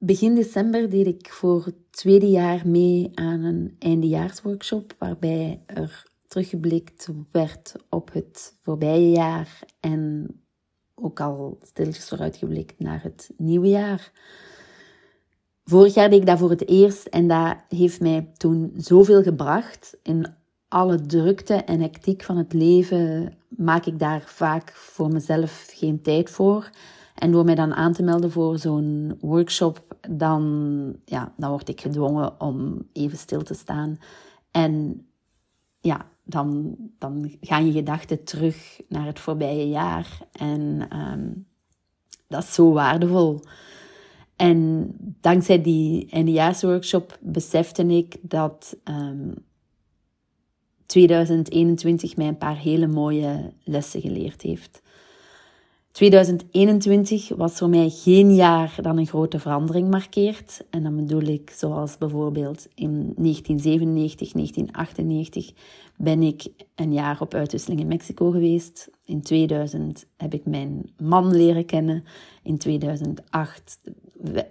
Begin 0.00 0.34
december 0.34 0.90
deed 0.90 1.06
ik 1.06 1.32
voor 1.32 1.64
het 1.64 1.74
tweede 1.90 2.30
jaar 2.30 2.68
mee 2.68 3.10
aan 3.14 3.42
een 3.42 3.76
eindejaarsworkshop 3.78 4.94
waarbij 4.98 5.62
er 5.66 6.02
teruggeblikt 6.26 7.08
werd 7.30 7.74
op 7.88 8.12
het 8.12 8.54
voorbije 8.60 9.10
jaar 9.10 9.58
en 9.80 10.26
ook 10.94 11.20
al 11.20 11.58
stilletjes 11.62 12.08
vooruitgeblikt 12.08 12.78
naar 12.78 13.02
het 13.02 13.30
nieuwe 13.36 13.68
jaar. 13.68 14.12
Vorig 15.64 15.94
jaar 15.94 16.10
deed 16.10 16.20
ik 16.20 16.26
dat 16.26 16.38
voor 16.38 16.50
het 16.50 16.68
eerst 16.68 17.06
en 17.06 17.28
dat 17.28 17.56
heeft 17.68 18.00
mij 18.00 18.30
toen 18.36 18.72
zoveel 18.76 19.22
gebracht. 19.22 19.96
In 20.02 20.34
alle 20.68 21.00
drukte 21.00 21.54
en 21.54 21.80
hectiek 21.80 22.22
van 22.22 22.36
het 22.36 22.52
leven 22.52 23.36
maak 23.48 23.86
ik 23.86 23.98
daar 23.98 24.22
vaak 24.26 24.72
voor 24.72 25.08
mezelf 25.12 25.68
geen 25.72 26.02
tijd 26.02 26.30
voor. 26.30 26.70
En 27.14 27.30
door 27.30 27.44
mij 27.44 27.54
dan 27.54 27.74
aan 27.74 27.92
te 27.92 28.02
melden 28.02 28.30
voor 28.30 28.58
zo'n 28.58 29.16
workshop, 29.20 29.87
dan, 30.08 30.94
ja, 31.04 31.32
dan 31.36 31.50
word 31.50 31.68
ik 31.68 31.80
gedwongen 31.80 32.40
om 32.40 32.88
even 32.92 33.18
stil 33.18 33.42
te 33.42 33.54
staan. 33.54 33.98
En 34.50 35.06
ja, 35.80 36.06
dan, 36.24 36.76
dan 36.98 37.30
gaan 37.40 37.66
je 37.66 37.72
gedachten 37.72 38.24
terug 38.24 38.80
naar 38.88 39.06
het 39.06 39.20
voorbije 39.20 39.68
jaar. 39.68 40.18
En 40.32 40.88
um, 40.98 41.46
dat 42.26 42.42
is 42.42 42.54
zo 42.54 42.72
waardevol. 42.72 43.40
En 44.36 44.92
dankzij 45.20 45.62
die 45.62 46.10
eindejaarsworkshop 46.10 47.18
besefte 47.20 47.86
ik 47.86 48.16
dat 48.20 48.76
um, 48.84 48.94
ehm, 48.94 49.32
2021 50.86 52.16
mij 52.16 52.28
een 52.28 52.38
paar 52.38 52.56
hele 52.56 52.86
mooie 52.86 53.52
lessen 53.64 54.00
geleerd 54.00 54.42
heeft. 54.42 54.82
2021 55.92 57.28
was 57.36 57.52
voor 57.52 57.68
mij 57.68 57.88
geen 57.88 58.34
jaar 58.34 58.74
dat 58.80 58.96
een 58.96 59.06
grote 59.06 59.38
verandering 59.38 59.90
markeert. 59.90 60.64
En 60.70 60.82
dan 60.82 60.96
bedoel 60.96 61.22
ik 61.22 61.50
zoals 61.50 61.98
bijvoorbeeld 61.98 62.68
in 62.74 62.90
1997, 63.16 64.32
1998 64.32 65.52
ben 65.96 66.22
ik 66.22 66.46
een 66.74 66.92
jaar 66.92 67.20
op 67.20 67.34
uitwisseling 67.34 67.80
in 67.80 67.86
Mexico 67.86 68.30
geweest. 68.30 68.90
In 69.04 69.22
2000 69.22 70.06
heb 70.16 70.34
ik 70.34 70.46
mijn 70.46 70.90
man 70.96 71.36
leren 71.36 71.64
kennen. 71.64 72.04
In 72.42 72.58
2008, 72.58 73.80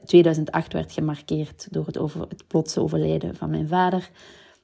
2008 0.05 0.73
werd 0.73 0.91
gemarkeerd 0.91 1.67
door 1.71 1.85
het, 1.85 1.97
over, 1.97 2.27
plotse 2.47 2.81
overlijden 2.81 3.35
van 3.35 3.49
mijn 3.49 3.67
vader. 3.67 4.09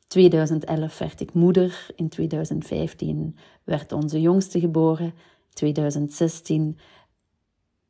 2011 0.08 0.98
werd 0.98 1.22
ik 1.22 1.34
moeder. 1.34 1.86
In 1.96 2.10
2015 2.10 3.38
werd 3.64 3.92
onze 3.92 4.22
jongste 4.22 4.60
geboren. 4.60 5.14
2016 5.54 6.78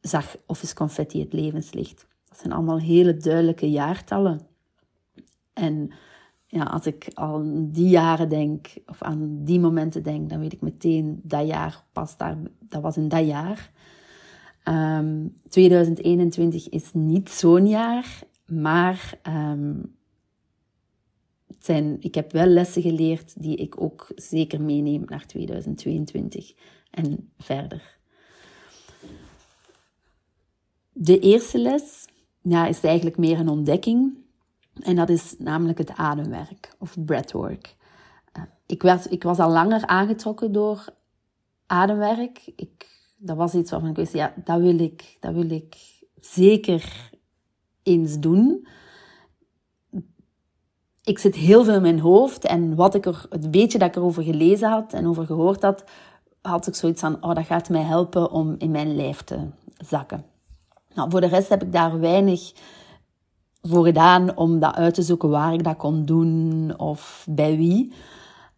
zag 0.01 0.37
Office 0.45 0.75
Confetti 0.75 1.19
het 1.19 1.33
levenslicht. 1.33 2.07
Dat 2.29 2.39
zijn 2.39 2.53
allemaal 2.53 2.79
hele 2.79 3.17
duidelijke 3.17 3.69
jaartallen. 3.69 4.41
En 5.53 5.91
ja, 6.45 6.63
als 6.63 6.85
ik 6.85 7.07
aan 7.13 7.69
die 7.71 7.89
jaren 7.89 8.29
denk, 8.29 8.67
of 8.85 9.01
aan 9.01 9.43
die 9.43 9.59
momenten 9.59 10.03
denk, 10.03 10.29
dan 10.29 10.39
weet 10.39 10.53
ik 10.53 10.61
meteen 10.61 11.19
dat 11.23 11.47
jaar 11.47 11.83
pas 11.91 12.17
daar, 12.17 12.37
dat 12.59 12.81
was 12.81 12.97
in 12.97 13.07
dat 13.07 13.27
jaar. 13.27 13.71
Um, 14.67 14.73
ehm, 14.73 15.27
2021 15.49 16.69
is 16.69 16.89
niet 16.93 17.29
zo'n 17.29 17.67
jaar, 17.67 18.19
maar 18.45 19.19
zijn, 21.59 21.97
ik 21.99 22.15
heb 22.15 22.31
wel 22.31 22.45
lessen 22.45 22.81
geleerd 22.81 23.41
die 23.41 23.55
ik 23.55 23.81
ook 23.81 24.11
zeker 24.15 24.61
meeneem 24.61 25.03
naar 25.05 25.25
2022 25.25 26.53
en 26.93 27.31
verder. 27.37 27.97
De 30.91 31.19
eerste 31.19 31.59
les 31.59 32.05
ja, 32.41 32.67
is 32.67 32.81
eigenlijk 32.81 33.17
meer 33.17 33.39
een 33.39 33.49
ontdekking. 33.49 34.17
En 34.79 34.95
dat 34.95 35.09
is 35.09 35.35
namelijk 35.37 35.77
het 35.77 35.91
ademwerk 35.95 36.75
of 36.79 36.95
breathwork. 37.05 37.75
Uh, 38.37 38.43
ik, 38.65 38.81
werd, 38.81 39.11
ik 39.11 39.23
was 39.23 39.39
al 39.39 39.51
langer 39.51 39.85
aangetrokken 39.85 40.51
door 40.51 40.85
ademwerk. 41.65 42.51
Ik, 42.55 42.87
dat 43.17 43.37
was 43.37 43.53
iets 43.53 43.71
waarvan 43.71 43.89
ik 43.89 43.95
wist, 43.95 44.13
ja, 44.13 44.33
dat 44.43 44.59
wil 44.59 44.79
ik, 44.79 45.17
dat 45.19 45.33
wil 45.33 45.49
ik 45.51 45.75
zeker 46.19 47.11
eens 47.83 48.19
doen. 48.19 48.67
Ik 51.03 51.19
zit 51.19 51.35
heel 51.35 51.63
veel 51.63 51.75
in 51.75 51.81
mijn 51.81 51.99
hoofd 51.99 52.45
en 52.45 52.75
wat 52.75 52.95
ik 52.95 53.05
er, 53.05 53.25
het 53.29 53.51
beetje 53.51 53.77
dat 53.77 53.87
ik 53.87 53.95
erover 53.95 54.23
gelezen 54.23 54.69
had 54.69 54.93
en 54.93 55.07
over 55.07 55.25
gehoord 55.25 55.61
had, 55.61 55.83
had 56.43 56.67
ik 56.67 56.75
zoiets 56.75 57.01
van, 57.01 57.17
oh, 57.23 57.35
dat 57.35 57.45
gaat 57.45 57.69
mij 57.69 57.81
helpen 57.81 58.31
om 58.31 58.55
in 58.57 58.71
mijn 58.71 58.95
lijf 58.95 59.21
te 59.21 59.37
zakken. 59.77 60.25
Nou, 60.93 61.09
voor 61.09 61.21
de 61.21 61.27
rest 61.27 61.49
heb 61.49 61.63
ik 61.63 61.71
daar 61.71 61.99
weinig 61.99 62.51
voor 63.61 63.85
gedaan 63.85 64.37
om 64.37 64.59
dat 64.59 64.75
uit 64.75 64.93
te 64.93 65.01
zoeken 65.01 65.29
waar 65.29 65.53
ik 65.53 65.63
dat 65.63 65.77
kon 65.77 66.05
doen 66.05 66.73
of 66.77 67.25
bij 67.29 67.57
wie. 67.57 67.93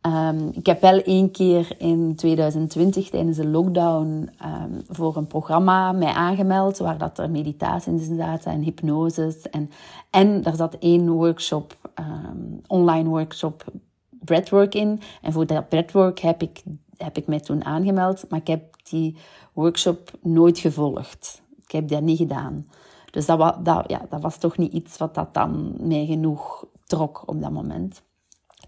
Um, 0.01 0.49
ik 0.53 0.65
heb 0.65 0.81
wel 0.81 1.01
één 1.01 1.31
keer 1.31 1.75
in 1.77 2.15
2020 2.15 3.09
tijdens 3.09 3.37
de 3.37 3.47
lockdown 3.47 4.29
um, 4.43 4.81
voor 4.87 5.17
een 5.17 5.27
programma 5.27 5.91
mij 5.91 6.13
aangemeld 6.13 6.77
waar 6.77 6.97
dat 6.97 7.19
er 7.19 7.29
meditaties 7.29 8.07
in 8.07 8.15
zaten 8.15 8.51
en 8.51 8.61
hypnoses. 8.61 9.49
En, 9.49 9.69
en 10.09 10.43
er 10.43 10.55
zat 10.55 10.77
één 10.79 11.09
workshop, 11.09 11.77
um, 11.99 12.61
online 12.67 13.09
workshop 13.09 13.65
breathwork 14.09 14.75
in. 14.75 15.01
En 15.21 15.31
voor 15.33 15.45
dat 15.45 15.69
breathwork 15.69 16.19
heb 16.19 16.41
ik 16.41 16.63
heb 16.97 17.17
ik 17.17 17.27
mij 17.27 17.39
toen 17.39 17.65
aangemeld, 17.65 18.29
maar 18.29 18.39
ik 18.39 18.47
heb 18.47 18.75
die 18.83 19.17
workshop 19.53 20.11
nooit 20.21 20.59
gevolgd. 20.59 21.41
Ik 21.63 21.71
heb 21.71 21.87
dat 21.87 22.01
niet 22.01 22.17
gedaan. 22.17 22.67
Dus 23.11 23.25
dat, 23.25 23.65
dat, 23.65 23.89
ja, 23.89 24.05
dat 24.09 24.21
was 24.21 24.37
toch 24.37 24.57
niet 24.57 24.73
iets 24.73 24.97
wat 24.97 25.15
dat 25.15 25.33
dan 25.33 25.75
mij 25.79 26.05
genoeg 26.05 26.65
trok 26.85 27.23
op 27.25 27.41
dat 27.41 27.51
moment. 27.51 28.01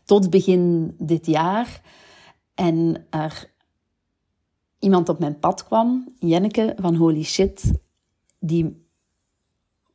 Tot 0.04 0.30
begin 0.30 0.96
dit 1.00 1.26
jaar. 1.26 1.82
En 2.54 3.06
er 3.10 3.52
iemand 4.80 5.10
op 5.10 5.20
mijn 5.20 5.40
pad 5.40 5.64
kwam, 5.64 6.14
Jenneke 6.20 6.76
van 6.80 6.96
Holy 6.96 7.24
Shit, 7.24 7.72
die 8.40 8.86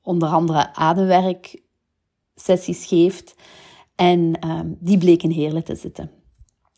onder 0.03 0.29
andere 0.29 0.75
ademwerk 0.75 1.63
sessies 2.35 2.87
geeft. 2.87 3.35
En 3.95 4.49
um, 4.49 4.77
die 4.81 4.99
bleek 4.99 5.23
in 5.23 5.31
Heerlen 5.31 5.65
te 5.65 5.75
zitten 5.75 6.22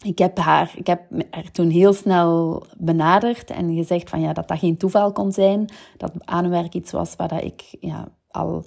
ik 0.04 0.18
heb 0.18 0.38
haar, 0.38 0.72
ik 0.76 0.86
heb 0.86 1.02
haar 1.30 1.50
toen 1.50 1.70
heel 1.70 1.92
snel 1.92 2.62
benaderd 2.78 3.50
en 3.50 3.74
gezegd 3.74 4.10
van 4.10 4.20
ja, 4.20 4.32
dat 4.32 4.48
dat 4.48 4.58
geen 4.58 4.76
toeval 4.76 5.12
kon 5.12 5.32
zijn. 5.32 5.68
Dat 5.96 6.12
ademwerk 6.18 6.74
iets 6.74 6.92
was 6.92 7.16
waar 7.16 7.28
dat 7.28 7.42
ik 7.42 7.76
ja, 7.80 8.08
al, 8.30 8.64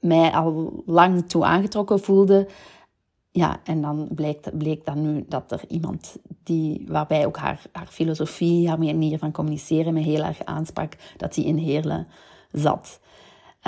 mij 0.00 0.30
al 0.30 0.82
lang 0.86 1.28
toe 1.28 1.44
aangetrokken 1.44 2.00
voelde. 2.00 2.48
Ja, 3.30 3.60
en 3.64 3.82
dan 3.82 4.08
bleek, 4.14 4.58
bleek 4.58 4.84
dan 4.84 5.02
nu 5.02 5.24
dat 5.28 5.52
er 5.52 5.64
iemand 5.68 6.16
die, 6.42 6.84
waarbij 6.88 7.26
ook 7.26 7.36
haar, 7.36 7.62
haar 7.72 7.86
filosofie, 7.86 8.68
haar 8.68 8.78
manier 8.78 9.18
van 9.18 9.32
communiceren 9.32 9.94
me 9.94 10.00
heel 10.00 10.22
erg 10.22 10.44
aansprak, 10.44 10.96
dat 11.16 11.34
die 11.34 11.44
in 11.44 11.56
Heerlen 11.56 12.06
zat. 12.52 13.00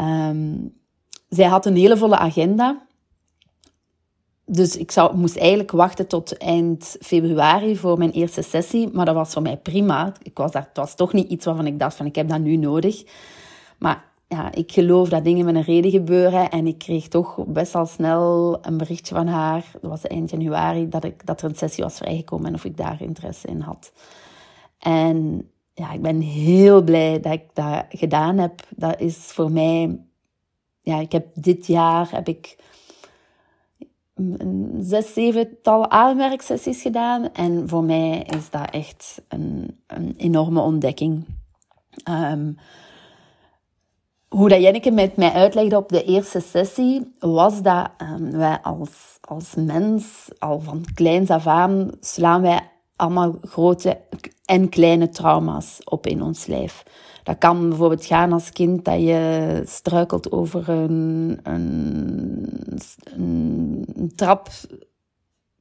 Um, 0.01 0.75
zij 1.29 1.47
had 1.47 1.67
een 1.67 1.77
hele 1.77 1.97
volle 1.97 2.17
agenda 2.17 2.86
dus 4.47 4.77
ik 4.77 4.91
zou, 4.91 5.17
moest 5.17 5.37
eigenlijk 5.37 5.71
wachten 5.71 6.07
tot 6.07 6.37
eind 6.37 6.97
februari 7.01 7.77
voor 7.77 7.99
mijn 7.99 8.11
eerste 8.11 8.43
sessie. 8.43 8.89
Maar 8.93 9.05
dat 9.05 9.15
was 9.15 9.33
voor 9.33 9.43
mij 9.43 9.57
prima. 9.57 10.13
Ik 10.23 10.39
was 10.39 10.53
daar, 10.53 10.67
het 10.69 10.77
was 10.77 10.95
toch 10.95 11.13
niet 11.13 11.31
iets 11.31 11.45
waarvan 11.45 11.67
ik 11.67 11.79
dacht 11.79 11.97
van 11.97 12.07
ik 12.07 12.15
heb 12.15 12.29
dat 12.29 12.41
nu 12.41 12.57
nodig. 12.57 13.05
Maar 13.79 14.05
ja, 14.29 14.53
ik 14.53 14.73
geloof 14.73 15.09
dat 15.09 15.25
dingen 15.25 15.45
met 15.45 15.55
een 15.55 15.63
reden 15.63 15.91
gebeuren. 15.91 16.51
En 16.51 16.67
ik 16.67 16.79
kreeg 16.79 17.09
toch 17.09 17.45
best 17.47 17.73
wel 17.73 17.87
snel 17.87 18.59
een 18.63 18.77
berichtje 18.77 19.15
van 19.15 19.27
haar. 19.27 19.65
Dat 19.81 19.91
was 19.91 20.03
eind 20.03 20.31
januari. 20.31 20.89
Dat, 20.89 21.05
ik, 21.05 21.27
dat 21.27 21.43
er 21.43 21.49
een 21.49 21.57
sessie 21.57 21.85
was 21.85 21.97
vrijgekomen 21.97 22.47
en 22.47 22.55
of 22.55 22.65
ik 22.65 22.77
daar 22.77 23.03
interesse 23.03 23.47
in 23.47 23.61
had. 23.61 23.93
En 24.79 25.51
ja, 25.75 25.93
ik 25.93 26.03
ben 26.03 26.21
heel 26.21 26.83
blij 26.83 27.21
dat 27.21 27.33
ik 27.33 27.45
dat 27.53 27.85
gedaan 27.89 28.39
heb. 28.39 28.63
Dat 28.71 29.01
is 29.01 29.17
voor 29.17 29.51
mij... 29.51 30.01
Ja, 30.81 31.01
ik 31.01 31.13
heb 31.13 31.27
dit 31.35 31.67
jaar 31.67 32.09
heb 32.11 32.29
ik 32.29 32.57
een 34.17 34.77
zes, 34.81 35.13
zevental 35.13 35.91
ademwerksessies 35.91 36.83
gedaan. 36.83 37.33
En 37.33 37.69
voor 37.69 37.85
mij 37.85 38.23
is 38.37 38.51
dat 38.51 38.71
echt 38.71 39.23
een, 39.29 39.81
een 39.87 40.15
enorme 40.17 40.61
ontdekking. 40.61 41.25
Um, 42.09 42.57
hoe 44.29 44.49
dat 44.49 44.61
Jenneke 44.61 44.91
met 44.91 45.17
mij 45.17 45.33
uitlegde 45.33 45.77
op 45.77 45.89
de 45.89 46.05
eerste 46.05 46.41
sessie, 46.41 47.15
was 47.19 47.63
dat 47.63 47.91
um, 47.99 48.31
wij 48.31 48.59
als, 48.63 49.19
als 49.21 49.55
mens, 49.55 50.29
al 50.39 50.61
van 50.61 50.85
kleins 50.95 51.31
af 51.31 51.47
aan, 51.47 51.91
slaan 52.01 52.43
wij 52.43 52.71
allemaal 52.97 53.35
grote 53.41 54.01
en 54.45 54.69
kleine 54.69 55.09
trauma's 55.09 55.79
op 55.85 56.07
in 56.07 56.23
ons 56.23 56.47
lijf. 56.47 56.83
Dat 57.27 57.39
kan 57.39 57.69
bijvoorbeeld 57.69 58.05
gaan 58.05 58.33
als 58.33 58.51
kind 58.51 58.85
dat 58.85 59.01
je 59.01 59.63
struikelt 59.65 60.33
over 60.33 60.69
een, 60.69 61.41
een, 61.43 62.79
een 63.05 64.13
trap 64.17 64.49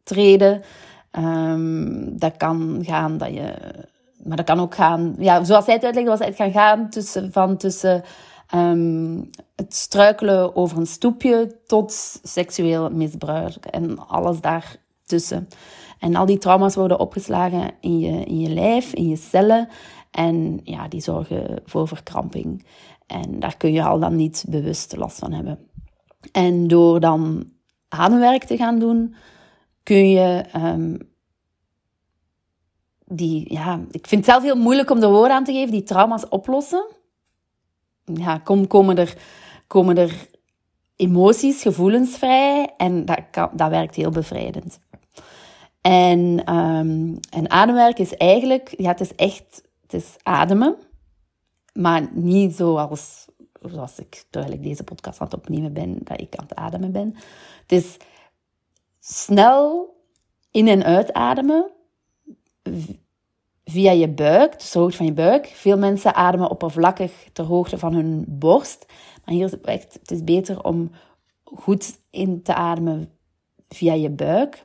treden. 0.03 0.61
Um, 1.11 2.17
dat 2.19 2.37
kan 2.37 2.79
gaan 2.81 3.17
dat 3.17 3.33
je... 3.33 3.53
Maar 4.23 4.37
dat 4.37 4.45
kan 4.45 4.59
ook 4.59 4.75
gaan... 4.75 5.15
Ja, 5.17 5.43
zoals 5.43 5.65
hij 5.65 5.75
het 5.75 5.83
uitlegde, 5.83 6.09
was 6.09 6.19
het 6.19 6.35
gaan 6.35 6.51
gaan 6.51 6.89
tussen, 6.89 7.31
van 7.31 7.57
tussen 7.57 8.03
um, 8.55 9.29
het 9.55 9.75
struikelen 9.75 10.55
over 10.55 10.77
een 10.77 10.87
stoepje 10.87 11.59
tot 11.65 12.19
seksueel 12.23 12.89
misbruik 12.89 13.65
en 13.65 14.07
alles 14.07 14.41
daartussen. 14.41 15.47
En 15.99 16.15
al 16.15 16.25
die 16.25 16.37
trauma's 16.37 16.75
worden 16.75 16.99
opgeslagen 16.99 17.71
in 17.79 17.99
je, 17.99 18.23
in 18.23 18.39
je 18.39 18.49
lijf, 18.49 18.93
in 18.93 19.07
je 19.07 19.15
cellen. 19.15 19.67
En 20.15 20.59
ja, 20.63 20.87
die 20.87 21.01
zorgen 21.01 21.61
voor 21.65 21.87
verkramping. 21.87 22.65
En 23.07 23.39
daar 23.39 23.57
kun 23.57 23.71
je 23.71 23.83
al 23.83 23.99
dan 23.99 24.15
niet 24.15 24.45
bewust 24.47 24.95
last 24.95 25.19
van 25.19 25.31
hebben. 25.31 25.59
En 26.31 26.67
door 26.67 26.99
dan 26.99 27.51
ademwerk 27.87 28.43
te 28.43 28.57
gaan 28.57 28.79
doen, 28.79 29.15
kun 29.83 30.09
je 30.09 30.45
um, 30.55 30.97
die, 33.05 33.53
ja, 33.53 33.79
ik 33.91 34.07
vind 34.07 34.25
het 34.25 34.29
zelf 34.33 34.43
heel 34.43 34.61
moeilijk 34.61 34.89
om 34.89 35.03
er 35.03 35.09
woorden 35.09 35.35
aan 35.35 35.43
te 35.43 35.53
geven, 35.53 35.71
die 35.71 35.83
trauma's 35.83 36.25
oplossen. 36.29 36.85
Ja, 38.03 38.37
kom, 38.37 38.67
komen, 38.67 38.97
er, 38.97 39.17
komen 39.67 39.97
er 39.97 40.27
emoties, 40.95 41.61
gevoelens 41.61 42.17
vrij 42.17 42.73
en 42.77 43.05
dat, 43.05 43.19
dat 43.53 43.69
werkt 43.69 43.95
heel 43.95 44.11
bevrijdend. 44.11 44.79
En, 45.81 46.53
um, 46.55 47.19
en 47.29 47.49
ademwerk 47.49 47.99
is 47.99 48.13
eigenlijk, 48.13 48.73
ja, 48.77 48.87
het 48.87 48.99
is 48.99 49.15
echt, 49.15 49.63
het 49.85 49.93
is 49.93 50.15
ademen, 50.23 50.75
maar 51.73 52.09
niet 52.13 52.55
zoals, 52.55 53.25
zoals 53.61 53.99
ik, 53.99 54.25
terwijl 54.29 54.53
ik 54.53 54.63
deze 54.63 54.83
podcast 54.83 55.19
aan 55.19 55.27
het 55.27 55.35
opnemen 55.35 55.73
ben, 55.73 55.97
dat 56.03 56.21
ik 56.21 56.35
aan 56.35 56.45
het 56.47 56.57
ademen 56.57 56.91
ben. 56.91 57.15
Het 57.61 57.71
is 57.71 57.97
snel 58.99 59.93
in- 60.51 60.67
en 60.67 60.83
uitademen 60.83 61.71
via 63.65 63.91
je 63.91 64.09
buik, 64.09 64.59
dus 64.59 64.71
de 64.71 64.79
hoogte 64.79 64.97
van 64.97 65.05
je 65.05 65.13
buik. 65.13 65.45
Veel 65.45 65.77
mensen 65.77 66.15
ademen 66.15 66.49
oppervlakkig 66.49 67.29
ter 67.33 67.45
hoogte 67.45 67.77
van 67.77 67.93
hun 67.93 68.25
borst. 68.27 68.85
Maar 69.25 69.35
hier 69.35 69.45
is 69.45 69.51
het 69.51 69.65
echt, 69.65 69.93
het 69.93 70.11
is 70.11 70.23
beter 70.23 70.63
om 70.63 70.91
goed 71.43 71.99
in 72.09 72.41
te 72.41 72.53
ademen 72.53 73.09
via 73.69 73.93
je 73.93 74.09
buik. 74.09 74.63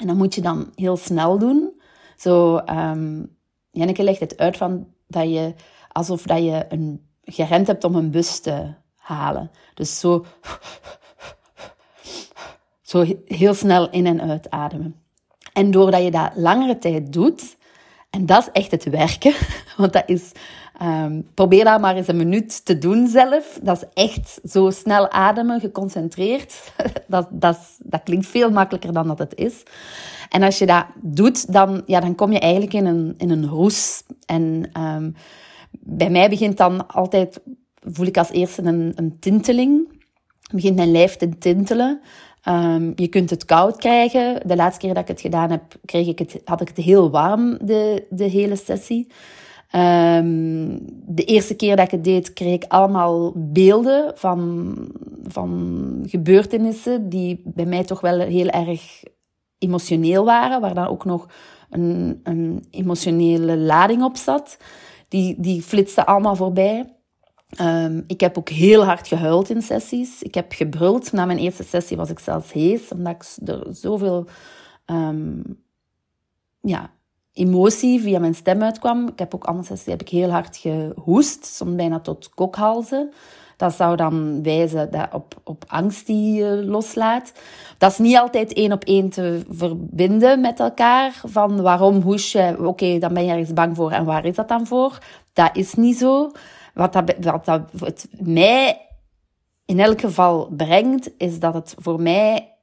En 0.00 0.06
dat 0.06 0.16
moet 0.16 0.34
je 0.34 0.40
dan 0.40 0.72
heel 0.74 0.96
snel 0.96 1.38
doen. 1.38 1.80
Zo, 2.16 2.56
um, 2.56 3.35
Janneke 3.76 4.02
legt 4.02 4.20
het 4.20 4.36
uit 4.36 4.56
van 4.56 4.86
dat 5.06 5.30
je, 5.30 5.54
alsof 5.92 6.22
dat 6.22 6.38
je 6.38 6.66
een, 6.68 7.06
gerend 7.24 7.66
hebt 7.66 7.84
om 7.84 7.94
een 7.94 8.10
bus 8.10 8.40
te 8.40 8.74
halen. 8.96 9.50
Dus 9.74 9.98
zo, 9.98 10.24
zo 12.82 13.04
heel 13.24 13.54
snel 13.54 13.90
in 13.90 14.06
en 14.06 14.20
uit 14.20 14.50
ademen. 14.50 15.02
En 15.52 15.70
doordat 15.70 16.02
je 16.02 16.10
dat 16.10 16.30
langere 16.34 16.78
tijd 16.78 17.12
doet, 17.12 17.56
en 18.10 18.26
dat 18.26 18.42
is 18.42 18.50
echt 18.52 18.70
het 18.70 18.84
werken, 18.84 19.34
want 19.76 19.92
dat 19.92 20.04
is, 20.06 20.32
um, 20.82 21.26
probeer 21.34 21.64
dat 21.64 21.80
maar 21.80 21.96
eens 21.96 22.08
een 22.08 22.16
minuut 22.16 22.64
te 22.64 22.78
doen 22.78 23.06
zelf. 23.06 23.58
Dat 23.62 23.76
is 23.76 24.04
echt 24.04 24.40
zo 24.44 24.70
snel 24.70 25.10
ademen, 25.10 25.60
geconcentreerd. 25.60 26.72
dat, 27.08 27.28
dat, 27.30 27.58
dat 27.78 28.02
klinkt 28.02 28.26
veel 28.26 28.50
makkelijker 28.50 28.92
dan 28.92 29.06
dat 29.06 29.18
het 29.18 29.34
is. 29.34 29.62
En 30.28 30.42
als 30.42 30.58
je 30.58 30.66
dat 30.66 30.86
doet, 31.00 31.52
dan, 31.52 31.82
ja, 31.86 32.00
dan 32.00 32.14
kom 32.14 32.32
je 32.32 32.40
eigenlijk 32.40 32.72
in 32.72 32.86
een, 32.86 33.14
in 33.16 33.30
een 33.30 33.46
roes. 33.46 34.02
En 34.26 34.70
um, 34.80 35.14
bij 35.70 36.10
mij 36.10 36.28
begint 36.28 36.56
dan 36.56 36.86
altijd, 36.86 37.40
voel 37.80 38.06
ik 38.06 38.18
als 38.18 38.30
eerste 38.30 38.62
een, 38.62 38.92
een 38.94 39.18
tinteling. 39.18 39.94
Begint 40.52 40.76
mijn 40.76 40.90
lijf 40.90 41.16
te 41.16 41.38
tintelen. 41.38 42.00
Um, 42.48 42.92
je 42.96 43.08
kunt 43.08 43.30
het 43.30 43.44
koud 43.44 43.76
krijgen. 43.76 44.48
De 44.48 44.56
laatste 44.56 44.80
keer 44.80 44.94
dat 44.94 45.02
ik 45.02 45.08
het 45.08 45.20
gedaan 45.20 45.50
heb, 45.50 45.62
kreeg 45.84 46.06
ik 46.06 46.18
het, 46.18 46.40
had 46.44 46.60
ik 46.60 46.68
het 46.68 46.76
heel 46.76 47.10
warm 47.10 47.58
de, 47.60 48.06
de 48.10 48.24
hele 48.24 48.56
sessie. 48.56 49.06
Um, 49.76 50.78
de 51.06 51.24
eerste 51.24 51.54
keer 51.54 51.76
dat 51.76 51.84
ik 51.84 51.90
het 51.90 52.04
deed, 52.04 52.32
kreeg 52.32 52.54
ik 52.54 52.64
allemaal 52.68 53.32
beelden 53.36 54.12
van, 54.14 54.76
van 55.22 56.02
gebeurtenissen 56.06 57.08
die 57.08 57.42
bij 57.44 57.66
mij 57.66 57.84
toch 57.84 58.00
wel 58.00 58.18
heel 58.20 58.48
erg 58.48 59.02
emotioneel 59.58 60.24
waren, 60.24 60.60
waar 60.60 60.74
dan 60.74 60.86
ook 60.86 61.04
nog 61.04 61.28
een, 61.70 62.20
een 62.22 62.64
emotionele 62.70 63.56
lading 63.56 64.02
op 64.02 64.16
zat. 64.16 64.56
Die, 65.08 65.34
die 65.38 65.62
flitste 65.62 66.06
allemaal 66.06 66.36
voorbij. 66.36 66.96
Um, 67.60 68.04
ik 68.06 68.20
heb 68.20 68.38
ook 68.38 68.48
heel 68.48 68.84
hard 68.84 69.08
gehuild 69.08 69.50
in 69.50 69.62
sessies. 69.62 70.22
Ik 70.22 70.34
heb 70.34 70.52
gebruld. 70.52 71.12
Na 71.12 71.24
mijn 71.24 71.38
eerste 71.38 71.62
sessie 71.64 71.96
was 71.96 72.10
ik 72.10 72.18
zelfs 72.18 72.52
hees, 72.52 72.88
omdat 72.88 73.12
ik 73.12 73.48
er 73.48 73.66
zoveel 73.70 74.26
um, 74.86 75.42
ja, 76.60 76.90
emotie 77.36 78.00
via 78.00 78.18
mijn 78.18 78.34
stem 78.34 78.62
uitkwam. 78.62 79.08
Ik 79.08 79.18
heb 79.18 79.34
ook 79.34 79.44
andere 79.44 79.66
sessies 79.66 79.86
heb 79.92 80.00
ik 80.00 80.08
heel 80.08 80.30
hard 80.30 80.56
gehoest, 80.56 81.46
soms 81.46 81.74
bijna 81.74 82.00
tot 82.00 82.30
kokhalzen. 82.34 83.12
Dat 83.56 83.74
zou 83.74 83.96
dan 83.96 84.42
wijzen 84.42 84.90
dat 84.90 85.08
op, 85.12 85.34
op 85.44 85.64
angst 85.66 86.06
die 86.06 86.34
je 86.34 86.64
loslaat. 86.64 87.32
Dat 87.78 87.90
is 87.90 87.98
niet 87.98 88.16
altijd 88.16 88.52
één 88.52 88.72
op 88.72 88.84
één 88.84 89.08
te 89.08 89.42
verbinden 89.50 90.40
met 90.40 90.60
elkaar. 90.60 91.20
Van 91.24 91.62
waarom 91.62 92.00
hoes 92.00 92.32
je? 92.32 92.56
Oké, 92.66 92.98
dan 92.98 93.14
ben 93.14 93.24
je 93.24 93.30
ergens 93.30 93.52
bang 93.52 93.76
voor. 93.76 93.90
En 93.90 94.04
waar 94.04 94.24
is 94.24 94.34
dat 94.34 94.48
dan 94.48 94.66
voor? 94.66 94.98
Dat 95.32 95.56
is 95.56 95.74
niet 95.74 95.98
zo. 95.98 96.30
Wat 96.74 96.92
dat, 96.92 97.14
wat 97.20 97.44
dat 97.44 97.60
het 97.78 98.08
mij 98.10 98.80
in 99.64 99.80
elk 99.80 100.00
geval 100.00 100.48
brengt, 100.56 101.10
is 101.18 101.40
dat 101.40 101.54
het 101.54 101.74
voor 101.78 102.02
mij, 102.02 102.55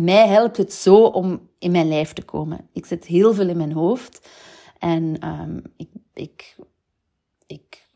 mij 0.00 0.28
helpt 0.28 0.56
het 0.56 0.72
zo 0.72 1.04
om 1.04 1.48
in 1.58 1.70
mijn 1.70 1.88
lijf 1.88 2.12
te 2.12 2.22
komen. 2.22 2.68
Ik 2.72 2.86
zit 2.86 3.04
heel 3.04 3.34
veel 3.34 3.48
in 3.48 3.56
mijn 3.56 3.72
hoofd 3.72 4.28
en 4.78 5.28
um, 5.28 5.62
ik, 5.76 5.88
ik, 6.14 6.56
ik 7.46 7.86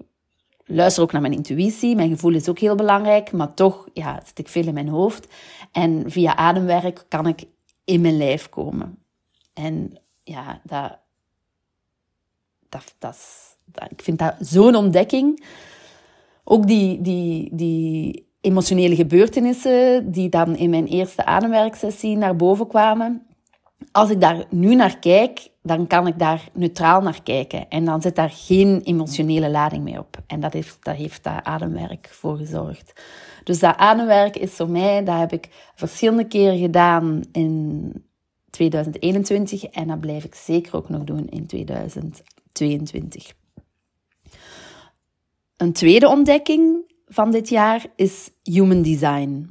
luister 0.65 1.03
ook 1.03 1.13
naar 1.13 1.21
mijn 1.21 1.33
intuïtie. 1.33 1.97
Mijn 1.97 2.11
gevoel 2.11 2.35
is 2.35 2.49
ook 2.49 2.59
heel 2.59 2.75
belangrijk, 2.75 3.33
maar 3.33 3.55
toch 3.55 3.89
ja, 3.93 4.23
zit 4.27 4.39
ik 4.39 4.49
veel 4.49 4.67
in 4.67 4.75
mijn 4.75 4.89
hoofd. 4.89 5.27
En 5.73 6.11
via 6.11 6.37
ademwerk 6.37 7.05
kan 7.09 7.27
ik 7.27 7.45
in 7.85 8.01
mijn 8.01 8.17
lijf 8.17 8.49
komen. 8.49 8.99
En 9.53 10.01
ja, 10.23 10.61
dat, 10.65 10.99
dat, 12.69 12.95
dat, 12.99 13.91
ik 13.91 14.03
vind 14.03 14.19
dat 14.19 14.35
zo'n 14.39 14.75
ontdekking. 14.75 15.47
Ook 16.45 16.67
die, 16.67 17.01
die, 17.01 17.49
die 17.53 18.29
emotionele 18.45 18.95
gebeurtenissen 18.95 20.11
die 20.11 20.29
dan 20.29 20.57
in 20.57 20.71
mijn 20.71 20.87
eerste 20.87 21.25
ademwerksessie 21.25 22.17
naar 22.17 22.37
boven 22.37 22.67
kwamen. 22.67 23.27
Als 23.93 24.11
ik 24.11 24.21
daar 24.21 24.45
nu 24.51 24.75
naar 24.75 24.99
kijk, 24.99 25.49
dan 25.63 25.87
kan 25.87 26.07
ik 26.07 26.19
daar 26.19 26.49
neutraal 26.53 27.01
naar 27.01 27.23
kijken. 27.23 27.69
En 27.69 27.85
dan 27.85 28.03
zit 28.03 28.17
daar 28.17 28.31
geen 28.31 28.81
emotionele 28.85 29.51
lading 29.51 29.85
meer 29.85 29.99
op. 29.99 30.19
En 30.27 30.41
dat 30.41 30.53
heeft, 30.53 30.77
dat 30.81 30.97
heeft 30.97 31.25
dat 31.25 31.45
ademwerk 31.45 32.09
voor 32.13 32.37
gezorgd. 32.37 32.93
Dus 33.45 33.59
dat 33.59 33.77
ademwerk 33.77 34.37
is 34.37 34.51
voor 34.51 34.69
mij, 34.69 35.05
dat 35.05 35.19
heb 35.19 35.33
ik 35.33 35.49
verschillende 35.75 36.27
keren 36.27 36.59
gedaan 36.59 37.23
in 37.33 37.93
2021. 38.51 39.65
En 39.65 39.87
dat 39.87 40.01
blijf 40.01 40.25
ik 40.25 40.35
zeker 40.35 40.77
ook 40.77 40.89
nog 40.89 41.05
doen 41.05 41.29
in 41.29 41.47
2022. 41.47 43.33
Een 45.57 45.73
tweede 45.73 46.09
ontdekking 46.09 46.93
van 47.15 47.31
dit 47.31 47.49
jaar 47.49 47.87
is 47.97 48.31
human 48.43 48.83
design. 48.83 49.49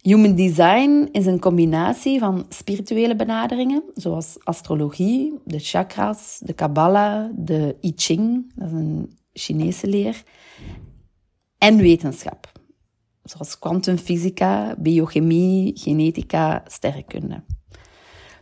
Human 0.00 0.34
design 0.34 1.08
is 1.12 1.26
een 1.26 1.40
combinatie 1.40 2.18
van 2.18 2.46
spirituele 2.48 3.16
benaderingen, 3.16 3.82
zoals 3.94 4.36
astrologie, 4.42 5.38
de 5.44 5.58
chakras, 5.58 6.40
de 6.44 6.52
Kabbalah, 6.52 7.30
de 7.36 7.76
I 7.82 7.92
Ching, 7.96 8.52
dat 8.54 8.66
is 8.66 8.72
een 8.72 9.18
Chinese 9.32 9.86
leer, 9.86 10.22
en 11.58 11.76
wetenschap, 11.76 12.52
zoals 13.22 13.58
kwantumfysica, 13.58 14.74
biochemie, 14.78 15.78
genetica, 15.78 16.62
sterrenkunde. 16.66 17.42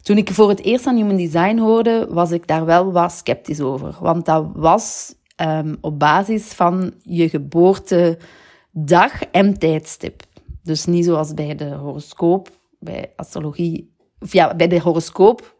Toen 0.02 0.16
ik 0.16 0.30
voor 0.30 0.49
het 0.49 0.62
eerst 0.62 0.87
aan 0.87 0.97
human 0.97 1.16
design 1.16 1.59
hoorde, 1.59 2.06
was 2.11 2.30
ik 2.30 2.47
daar 2.47 2.64
wel 2.64 2.92
wat 2.92 3.12
sceptisch 3.12 3.61
over, 3.61 3.97
want 4.00 4.25
dat 4.25 4.47
was 4.54 5.14
um, 5.36 5.76
op 5.80 5.98
basis 5.98 6.52
van 6.52 6.94
je 7.02 7.28
geboortedag 7.28 9.22
en 9.30 9.58
tijdstip. 9.58 10.22
Dus 10.62 10.84
niet 10.84 11.04
zoals 11.04 11.34
bij 11.34 11.54
de 11.54 11.74
horoscoop, 11.74 12.50
bij 12.78 13.12
astrologie, 13.16 13.94
of 14.18 14.32
ja, 14.32 14.54
bij 14.54 14.68
de 14.68 14.80
horoscoop. 14.80 15.54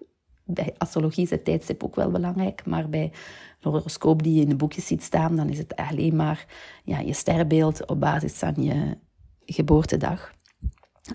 Bij 0.45 0.75
astrologie 0.78 1.25
is 1.25 1.30
het 1.30 1.45
tijdstip 1.45 1.85
ook 1.85 1.95
wel 1.95 2.11
belangrijk, 2.11 2.66
maar 2.66 2.88
bij 2.88 3.12
de 3.61 3.68
horoscoop 3.68 4.23
die 4.23 4.35
je 4.35 4.40
in 4.40 4.49
de 4.49 4.56
boekjes 4.56 4.87
ziet 4.87 5.02
staan, 5.02 5.37
dan 5.37 5.49
is 5.49 5.59
het 5.59 5.76
alleen 5.76 6.16
maar 6.16 6.47
ja, 6.85 6.99
je 6.99 7.12
sterrenbeeld 7.12 7.87
op 7.87 8.00
basis 8.00 8.33
van 8.33 8.54
je 8.59 8.97
geboortedag. 9.45 10.35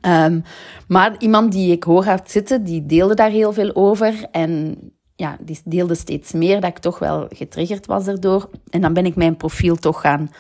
Um, 0.02 0.44
maar 0.88 1.16
iemand 1.20 1.52
die 1.52 1.72
ik 1.72 1.84
hoor 1.84 2.06
had 2.06 2.32
zitten, 2.32 2.64
die 2.64 2.86
deelde 2.86 3.14
daar 3.14 3.30
heel 3.30 3.54
veel 3.54 3.76
over. 3.76 4.28
En 4.32 4.78
ja, 5.22 5.38
die 5.40 5.60
deelde 5.66 5.96
steeds 5.96 6.32
meer 6.32 6.62
dat 6.62 6.70
ik 6.70 6.78
toch 6.78 7.00
wel 7.00 7.28
getriggerd 7.30 7.86
was 7.86 8.08
erdoor. 8.08 8.50
En 8.70 8.82
dan 8.82 8.94
ben 8.94 9.06
ik 9.06 9.16
mijn 9.16 9.38
profiel 9.38 9.76
toch 9.76 10.02
gaan 10.02 10.32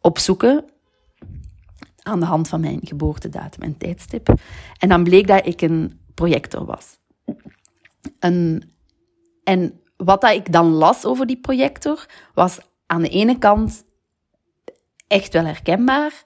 opzoeken 0.00 0.64
aan 2.02 2.20
de 2.20 2.26
hand 2.26 2.48
van 2.48 2.60
mijn 2.60 2.80
geboortedatum 2.82 3.62
en 3.62 3.76
tijdstip. 3.76 4.34
En 4.78 4.88
dan 4.88 5.04
bleek 5.04 5.26
dat 5.26 5.46
ik 5.46 5.60
een 5.60 6.00
projector 6.14 6.64
was. 6.64 6.98
En, 8.18 8.62
en 9.44 9.80
wat 9.96 10.20
dat 10.20 10.34
ik 10.34 10.52
dan 10.52 10.70
las 10.70 11.04
over 11.04 11.26
die 11.26 11.40
projector, 11.40 12.06
was 12.34 12.58
aan 12.86 13.02
de 13.02 13.08
ene 13.08 13.38
kant 13.38 13.84
echt 15.06 15.32
wel 15.32 15.44
herkenbaar. 15.44 16.22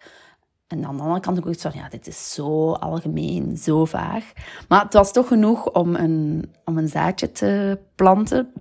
En 0.72 0.84
aan 0.86 0.96
de 0.96 1.02
andere 1.02 1.20
kant 1.20 1.38
ook 1.38 1.48
iets 1.48 1.62
van, 1.62 1.72
ja, 1.74 1.88
dit 1.88 2.06
is 2.06 2.34
zo 2.34 2.72
algemeen, 2.72 3.56
zo 3.56 3.84
vaag. 3.84 4.32
Maar 4.68 4.82
het 4.82 4.92
was 4.92 5.12
toch 5.12 5.28
genoeg 5.28 5.70
om 5.70 5.94
een, 5.94 6.50
om 6.64 6.78
een 6.78 6.88
zaadje 6.88 7.32
te 7.32 7.78
planten. 7.94 8.52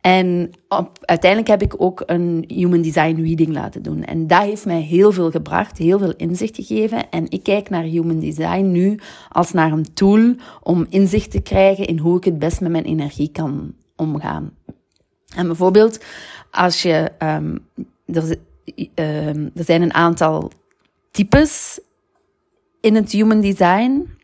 En 0.00 0.50
uiteindelijk 1.00 1.50
heb 1.50 1.62
ik 1.62 1.82
ook 1.82 2.02
een 2.06 2.44
Human 2.48 2.82
Design 2.82 3.22
Reading 3.22 3.52
laten 3.52 3.82
doen. 3.82 4.04
En 4.04 4.26
dat 4.26 4.42
heeft 4.42 4.66
mij 4.66 4.80
heel 4.80 5.12
veel 5.12 5.30
gebracht, 5.30 5.78
heel 5.78 5.98
veel 5.98 6.14
inzicht 6.16 6.56
gegeven. 6.56 7.10
En 7.10 7.30
ik 7.30 7.42
kijk 7.42 7.70
naar 7.70 7.82
Human 7.82 8.20
Design 8.20 8.70
nu 8.70 8.98
als 9.28 9.52
naar 9.52 9.72
een 9.72 9.94
tool 9.94 10.34
om 10.62 10.86
inzicht 10.88 11.30
te 11.30 11.40
krijgen 11.40 11.86
in 11.86 11.98
hoe 11.98 12.16
ik 12.16 12.24
het 12.24 12.38
best 12.38 12.60
met 12.60 12.70
mijn 12.70 12.84
energie 12.84 13.30
kan 13.30 13.74
omgaan. 13.96 14.50
En 15.36 15.46
bijvoorbeeld, 15.46 16.04
als 16.50 16.82
je. 16.82 17.12
Um, 17.18 17.66
er, 18.06 18.36
um, 18.94 19.50
er 19.54 19.64
zijn 19.64 19.82
een 19.82 19.94
aantal 19.94 20.50
types 21.10 21.80
in 22.80 22.94
het 22.94 23.12
Human 23.12 23.40
Design. 23.40 24.18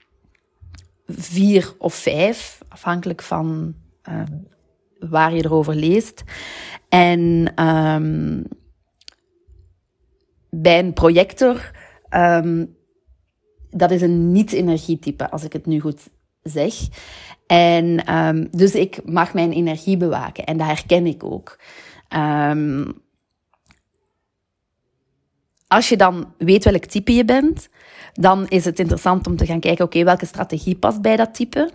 Vier 1.06 1.74
of 1.78 1.94
vijf, 1.94 2.60
afhankelijk 2.68 3.22
van. 3.22 3.74
Um, 4.08 4.48
waar 4.98 5.34
je 5.34 5.44
erover 5.44 5.74
leest. 5.74 6.22
En 6.88 7.52
um, 7.66 8.44
bij 10.50 10.78
een 10.78 10.92
projector, 10.92 11.70
um, 12.10 12.76
dat 13.70 13.90
is 13.90 14.02
een 14.02 14.32
niet-energietype, 14.32 15.30
als 15.30 15.44
ik 15.44 15.52
het 15.52 15.66
nu 15.66 15.80
goed 15.80 16.10
zeg. 16.42 16.74
En 17.46 18.04
dus 18.50 18.74
ik 18.74 19.00
mag 19.04 19.34
mijn 19.34 19.52
energie 19.52 19.96
bewaken 19.96 20.44
en 20.44 20.56
dat 20.56 20.66
herken 20.66 21.06
ik 21.06 21.24
ook. 21.24 21.58
Als 25.68 25.88
je 25.88 25.96
dan 25.96 26.32
weet 26.38 26.64
welk 26.64 26.84
type 26.84 27.12
je 27.12 27.24
bent, 27.24 27.68
dan 28.12 28.48
is 28.48 28.64
het 28.64 28.78
interessant 28.78 29.26
om 29.26 29.36
te 29.36 29.46
gaan 29.46 29.60
kijken, 29.60 29.84
oké, 29.84 30.04
welke 30.04 30.26
strategie 30.26 30.76
past 30.76 31.02
bij 31.02 31.16
dat 31.16 31.34
type? 31.34 31.70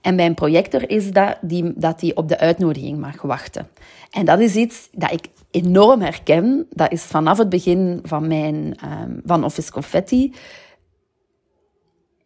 En 0.00 0.16
bij 0.16 0.26
een 0.26 0.34
projector 0.34 0.90
is 0.90 1.10
dat 1.10 1.36
die, 1.40 1.72
dat 1.76 2.00
die 2.00 2.16
op 2.16 2.28
de 2.28 2.38
uitnodiging 2.38 2.98
mag 2.98 3.22
wachten. 3.22 3.68
En 4.10 4.24
dat 4.24 4.40
is 4.40 4.54
iets 4.54 4.88
dat 4.92 5.12
ik 5.12 5.26
enorm 5.50 6.00
herken. 6.00 6.66
Dat 6.70 6.92
is 6.92 7.02
vanaf 7.02 7.38
het 7.38 7.48
begin 7.48 8.00
van 8.02 8.26
mijn 8.26 8.76
um, 8.84 9.20
van 9.24 9.44
Office 9.44 9.72
Confetti. 9.72 10.34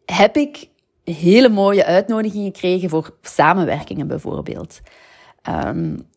Heb 0.05 0.37
ik 0.37 0.69
hele 1.03 1.49
mooie 1.49 1.85
uitnodigingen 1.85 2.45
gekregen 2.53 2.89
voor 2.89 3.17
samenwerkingen 3.21 4.07
bijvoorbeeld. 4.07 4.79
Um, 5.49 6.07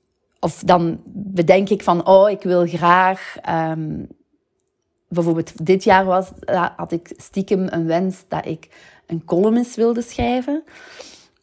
of 0.41 0.63
dan 0.65 1.01
bedenk 1.15 1.69
ik 1.69 1.83
van, 1.83 2.07
oh, 2.07 2.31
ik 2.31 2.43
wil 2.43 2.67
graag. 2.67 3.37
Um, 3.51 4.09
bijvoorbeeld 5.13 5.67
dit 5.67 5.85
jaar 5.85 6.05
was, 6.05 6.31
had 6.77 6.93
ik 6.93 7.13
stiekem 7.17 7.67
een 7.71 7.87
wens 7.87 8.25
dat 8.29 8.47
ik 8.47 8.69
een 9.07 9.25
columnist 9.25 9.75
wilde 9.75 10.03
schrijven 10.03 10.65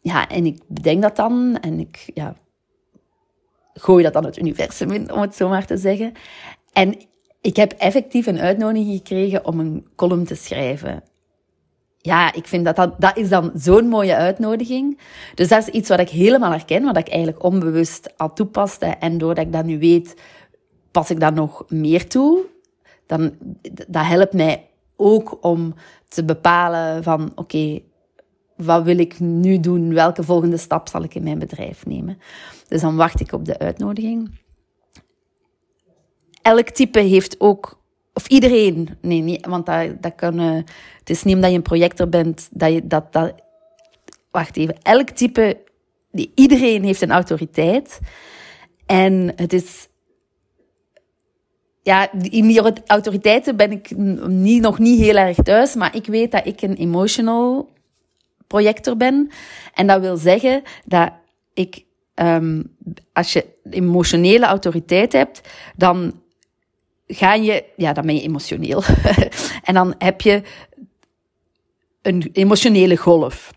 ja, 0.00 0.28
en 0.28 0.46
ik 0.46 0.62
bedenk 0.66 1.02
dat 1.02 1.16
dan 1.16 1.58
en 1.60 1.78
ik 1.78 2.10
ja, 2.14 2.34
gooi 3.74 4.02
dat 4.02 4.12
dan 4.12 4.24
het 4.24 4.38
universum 4.38 4.90
in, 4.90 5.12
om 5.12 5.20
het 5.20 5.36
zo 5.36 5.48
maar 5.48 5.66
te 5.66 5.76
zeggen. 5.76 6.12
En 6.72 6.94
ik 7.40 7.56
heb 7.56 7.72
effectief 7.72 8.26
een 8.26 8.38
uitnodiging 8.38 8.96
gekregen 8.96 9.44
om 9.44 9.60
een 9.60 9.86
column 9.96 10.24
te 10.24 10.34
schrijven. 10.34 11.02
Ja, 11.98 12.32
ik 12.32 12.46
vind 12.46 12.64
dat 12.64 12.76
dat, 12.76 13.00
dat 13.00 13.16
is 13.16 13.28
dan 13.28 13.50
zo'n 13.54 13.88
mooie 13.88 14.14
uitnodiging. 14.14 14.98
Dus 15.34 15.48
dat 15.48 15.66
is 15.66 15.74
iets 15.74 15.88
wat 15.88 16.00
ik 16.00 16.08
helemaal 16.08 16.50
herken, 16.50 16.84
wat 16.84 16.96
ik 16.96 17.08
eigenlijk 17.08 17.42
onbewust 17.44 18.18
al 18.18 18.32
toepaste. 18.32 18.86
En 18.86 19.18
doordat 19.18 19.44
ik 19.44 19.52
dat 19.52 19.64
nu 19.64 19.78
weet, 19.78 20.14
pas 20.90 21.10
ik 21.10 21.20
dat 21.20 21.34
nog 21.34 21.64
meer 21.68 22.08
toe. 22.08 22.44
Dan, 23.10 23.34
dat 23.88 24.06
helpt 24.06 24.32
mij 24.32 24.66
ook 24.96 25.38
om 25.44 25.74
te 26.08 26.24
bepalen 26.24 27.02
van, 27.02 27.32
oké, 27.34 27.80
wat 28.56 28.82
wil 28.82 28.98
ik 28.98 29.20
nu 29.20 29.60
doen? 29.60 29.94
Welke 29.94 30.22
volgende 30.22 30.56
stap 30.56 30.88
zal 30.88 31.02
ik 31.02 31.14
in 31.14 31.22
mijn 31.22 31.38
bedrijf 31.38 31.86
nemen? 31.86 32.18
Dus 32.68 32.80
dan 32.80 32.96
wacht 32.96 33.20
ik 33.20 33.32
op 33.32 33.44
de 33.44 33.58
uitnodiging. 33.58 34.38
Elk 36.42 36.68
type 36.68 36.98
heeft 37.00 37.40
ook, 37.40 37.80
of 38.14 38.28
iedereen, 38.28 38.88
nee, 39.00 39.20
niet, 39.20 39.46
want 39.46 39.66
dat, 39.66 40.02
dat 40.02 40.14
kan, 40.14 40.40
uh, 40.40 40.54
het 40.98 41.10
is 41.10 41.22
niet 41.22 41.34
omdat 41.34 41.50
je 41.50 41.56
een 41.56 41.62
projector 41.62 42.08
bent 42.08 42.48
dat 42.52 42.72
je 42.72 42.86
dat, 42.86 43.12
dat. 43.12 43.34
Wacht 44.30 44.56
even. 44.56 44.78
Elk 44.82 45.08
type, 45.08 45.60
iedereen 46.34 46.84
heeft 46.84 47.00
een 47.00 47.10
autoriteit. 47.10 48.00
En 48.86 49.32
het 49.36 49.52
is 49.52 49.89
ja, 51.90 52.12
in 52.12 52.46
die 52.46 52.60
autoriteiten 52.86 53.56
ben 53.56 53.72
ik 53.72 53.96
niet, 54.26 54.62
nog 54.62 54.78
niet 54.78 55.00
heel 55.00 55.16
erg 55.16 55.36
thuis, 55.36 55.74
maar 55.74 55.96
ik 55.96 56.06
weet 56.06 56.30
dat 56.32 56.46
ik 56.46 56.62
een 56.62 56.76
emotional 56.76 57.70
projector 58.46 58.96
ben. 58.96 59.30
En 59.74 59.86
dat 59.86 60.00
wil 60.00 60.16
zeggen 60.16 60.62
dat 60.84 61.12
ik, 61.54 61.84
um, 62.14 62.76
als 63.12 63.32
je 63.32 63.46
emotionele 63.70 64.46
autoriteit 64.46 65.12
hebt, 65.12 65.40
dan 65.76 66.20
ga 67.06 67.34
je, 67.34 67.64
ja, 67.76 67.92
dan 67.92 68.06
ben 68.06 68.14
je 68.14 68.22
emotioneel. 68.22 68.82
en 69.68 69.74
dan 69.74 69.94
heb 69.98 70.20
je 70.20 70.42
een 72.02 72.30
emotionele 72.32 72.96
golf. 72.96 73.52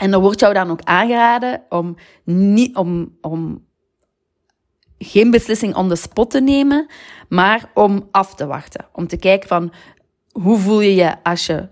En 0.00 0.10
dan 0.10 0.22
wordt 0.22 0.40
jou 0.40 0.54
dan 0.54 0.70
ook 0.70 0.82
aangeraden 0.82 1.62
om, 1.68 1.96
niet, 2.24 2.76
om, 2.76 3.16
om 3.20 3.66
geen 5.04 5.30
beslissing 5.30 5.74
on 5.74 5.88
the 5.88 5.96
spot 5.96 6.30
te 6.30 6.40
nemen, 6.40 6.86
maar 7.28 7.70
om 7.74 8.08
af 8.10 8.34
te 8.34 8.46
wachten. 8.46 8.86
Om 8.92 9.06
te 9.06 9.16
kijken 9.16 9.48
van 9.48 9.72
hoe 10.32 10.58
voel 10.58 10.80
je 10.80 10.94
je 10.94 11.22
als 11.22 11.46
je 11.46 11.68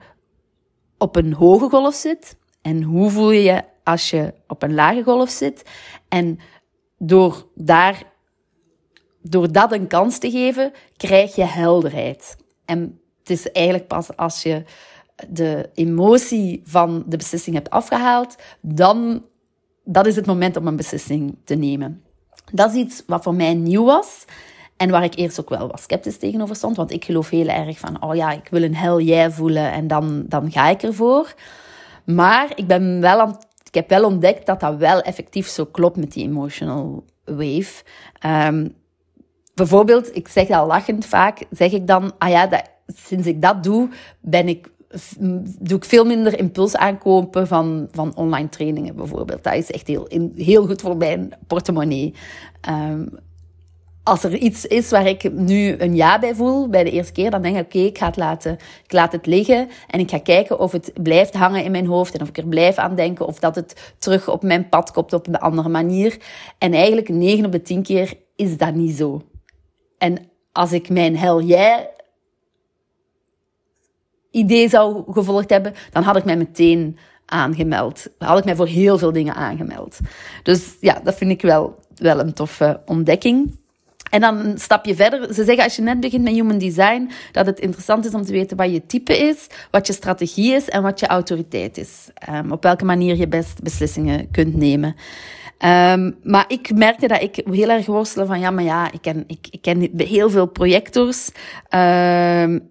op 0.99 1.17
een 1.17 1.33
hoge 1.33 1.69
golf 1.69 1.95
zit 1.95 2.37
en 2.63 2.83
hoe 2.83 3.11
voel 3.11 3.31
je 3.31 3.43
je 3.43 3.63
als 3.85 4.11
je 4.11 4.35
op 4.47 4.63
een 4.63 4.75
lage 4.75 5.03
golf 5.03 5.31
zit? 5.31 5.71
En 6.09 6.39
door, 6.99 7.47
daar, 7.55 8.03
door 9.23 9.53
dat 9.53 9.73
een 9.73 9.87
kans 9.87 10.19
te 10.19 10.31
geven, 10.31 10.73
krijg 10.97 11.35
je 11.35 11.45
helderheid. 11.45 12.37
En 12.65 13.01
het 13.19 13.31
is 13.31 13.53
eigenlijk 13.53 13.87
pas 13.87 14.17
als 14.17 14.43
je 14.43 14.65
de 15.29 15.71
emotie 15.75 16.61
van 16.65 17.05
de 17.07 17.17
beslissing 17.17 17.57
hebt 17.57 17.71
afgehaald, 17.71 18.37
dan 18.61 19.25
dat 19.85 20.07
is 20.07 20.17
het 20.17 20.27
moment 20.27 20.57
om 20.57 20.67
een 20.67 20.77
beslissing 20.77 21.37
te 21.45 21.55
nemen. 21.55 22.03
Dat 22.53 22.71
is 22.71 22.77
iets 22.77 23.03
wat 23.07 23.23
voor 23.23 23.35
mij 23.35 23.55
nieuw 23.55 23.85
was. 23.85 24.25
En 24.77 24.91
waar 24.91 25.05
ik 25.05 25.17
eerst 25.17 25.41
ook 25.41 25.49
wel 25.49 25.69
wat 25.69 25.81
sceptisch 25.81 26.19
tegenover 26.19 26.57
stond. 26.57 26.77
Want 26.77 26.91
ik 26.91 27.05
geloof 27.05 27.29
heel 27.29 27.49
erg 27.49 27.79
van, 27.79 28.03
oh 28.03 28.15
ja, 28.15 28.31
ik 28.33 28.49
wil 28.51 28.63
een 28.63 28.77
hell 28.77 28.97
jij 28.97 29.31
voelen 29.31 29.73
en 29.73 29.87
dan, 29.87 30.25
dan 30.29 30.51
ga 30.51 30.69
ik 30.69 30.83
ervoor. 30.83 31.35
Maar 32.05 32.53
ik, 32.55 32.67
ben 32.67 33.01
wel 33.01 33.39
ik 33.71 33.75
heb 33.75 33.89
wel 33.89 34.05
ontdekt 34.05 34.47
dat 34.47 34.61
dat 34.61 34.77
wel 34.77 35.01
effectief 35.01 35.47
zo 35.49 35.65
klopt 35.65 35.97
met 35.97 36.13
die 36.13 36.25
emotional 36.25 37.05
wave. 37.25 37.83
Um, 38.27 38.75
bijvoorbeeld, 39.55 40.17
ik 40.17 40.29
zeg 40.29 40.47
dat 40.47 40.67
lachend 40.67 41.07
vaak, 41.07 41.43
zeg 41.51 41.73
ik 41.73 41.87
dan, 41.87 42.13
ah 42.19 42.31
ja, 42.31 42.47
dat, 42.47 42.71
sinds 42.87 43.27
ik 43.27 43.43
dat 43.43 43.63
doe, 43.63 43.89
ben 44.21 44.49
ik 44.49 44.71
doe 45.59 45.77
ik 45.77 45.85
veel 45.85 46.05
minder 46.05 46.39
impuls 46.39 46.77
aankopen 46.77 47.47
van, 47.47 47.89
van 47.91 48.17
online 48.17 48.49
trainingen 48.49 48.97
bijvoorbeeld. 48.97 49.45
Dat 49.45 49.55
is 49.55 49.71
echt 49.71 49.87
heel, 49.87 50.09
heel 50.37 50.67
goed 50.67 50.81
voor 50.81 50.97
mijn 50.97 51.33
portemonnee. 51.47 52.15
Um, 52.69 53.09
als 54.03 54.25
er 54.25 54.37
iets 54.37 54.67
is 54.67 54.91
waar 54.91 55.07
ik 55.07 55.33
nu 55.33 55.75
een 55.79 55.97
ja 55.97 56.19
bij 56.19 56.35
voel, 56.35 56.69
bij 56.69 56.85
de 56.85 56.91
eerste 56.91 57.13
keer, 57.13 57.31
dan 57.31 57.43
denk 57.43 57.57
ik, 57.57 57.65
oké, 57.65 57.79
ik 57.79 57.99
ga 57.99 58.07
het 58.07 58.17
laten, 58.17 58.53
ik 58.85 58.93
laat 58.93 59.13
het 59.13 59.27
liggen 59.27 59.69
en 59.87 60.01
ik 60.01 60.11
ga 60.11 60.19
kijken 60.19 60.59
of 60.59 60.73
het 60.73 60.93
blijft 61.03 61.35
hangen 61.35 61.65
in 61.65 61.71
mijn 61.71 61.87
hoofd 61.87 62.15
en 62.15 62.23
of 62.23 62.29
ik 62.29 62.39
er 62.39 62.47
blijf 62.47 62.77
aan 62.77 62.95
denken 62.95 63.27
of 63.27 63.39
dat 63.39 63.55
het 63.55 63.95
terug 63.99 64.29
op 64.29 64.43
mijn 64.43 64.69
pad 64.69 64.93
komt 64.93 65.13
op 65.13 65.27
een 65.27 65.39
andere 65.39 65.69
manier. 65.69 66.17
En 66.59 66.73
eigenlijk 66.73 67.09
9 67.09 67.45
op 67.45 67.53
de 67.53 67.63
10 67.63 67.83
keer 67.83 68.15
is 68.37 68.57
dat 68.57 68.75
niet 68.75 68.97
zo. 68.97 69.23
En 69.99 70.17
als 70.53 70.73
ik 70.73 70.89
mijn 70.89 71.17
hel 71.17 71.43
jij 71.43 71.91
idee 74.31 74.69
zou 74.69 75.13
gevolgd 75.13 75.51
hebben, 75.51 75.75
dan 75.93 76.03
had 76.03 76.17
ik 76.17 76.25
mij 76.25 76.37
meteen 76.37 76.99
aangemeld. 77.27 78.07
Had 78.19 78.39
ik 78.39 78.45
mij 78.45 78.57
voor 78.57 78.67
heel 78.67 78.99
veel 78.99 79.13
dingen 79.13 79.35
aangemeld. 79.35 79.99
Dus 80.43 80.77
ja, 80.81 81.01
dat 81.05 81.15
vind 81.15 81.31
ik 81.31 81.43
wel, 81.43 81.79
wel 81.97 82.21
een 82.21 82.33
toffe 82.33 82.81
ontdekking. 82.87 83.59
En 84.11 84.21
dan 84.21 84.39
een 84.39 84.59
stapje 84.59 84.95
verder. 84.95 85.35
Ze 85.35 85.45
zeggen 85.45 85.65
als 85.65 85.77
je 85.77 85.83
net 85.83 86.01
begint 86.01 86.23
met 86.23 86.33
human 86.33 86.59
design, 86.59 87.11
dat 87.33 87.47
het 87.47 87.61
interessant 87.61 88.05
is 88.05 88.15
om 88.15 88.23
te 88.23 88.33
weten 88.33 88.57
wat 88.57 88.73
je 88.73 88.87
type 88.87 89.19
is, 89.19 89.47
wat 89.71 89.87
je 89.87 89.93
strategie 89.93 90.55
is 90.55 90.69
en 90.69 90.83
wat 90.83 91.01
je 91.01 91.07
autoriteit 91.07 91.79
is. 91.79 92.09
Um, 92.31 92.53
op 92.53 92.63
welke 92.63 92.85
manier 92.85 93.17
je 93.17 93.29
best 93.29 93.63
beslissingen 93.63 94.31
kunt 94.31 94.57
nemen. 94.57 94.97
Um, 95.65 96.17
maar 96.23 96.45
ik 96.49 96.75
merkte 96.75 97.07
dat 97.07 97.23
ik 97.23 97.43
heel 97.51 97.69
erg 97.69 97.87
worstelde 97.87 98.29
van, 98.29 98.41
ja, 98.41 98.51
maar 98.51 98.65
ja, 98.65 98.93
ik 98.93 99.03
ken, 99.03 99.25
ik, 99.27 99.49
ken 99.61 99.91
heel 99.97 100.31
veel 100.31 100.47
projectors. 100.47 101.31
Um, 101.75 102.70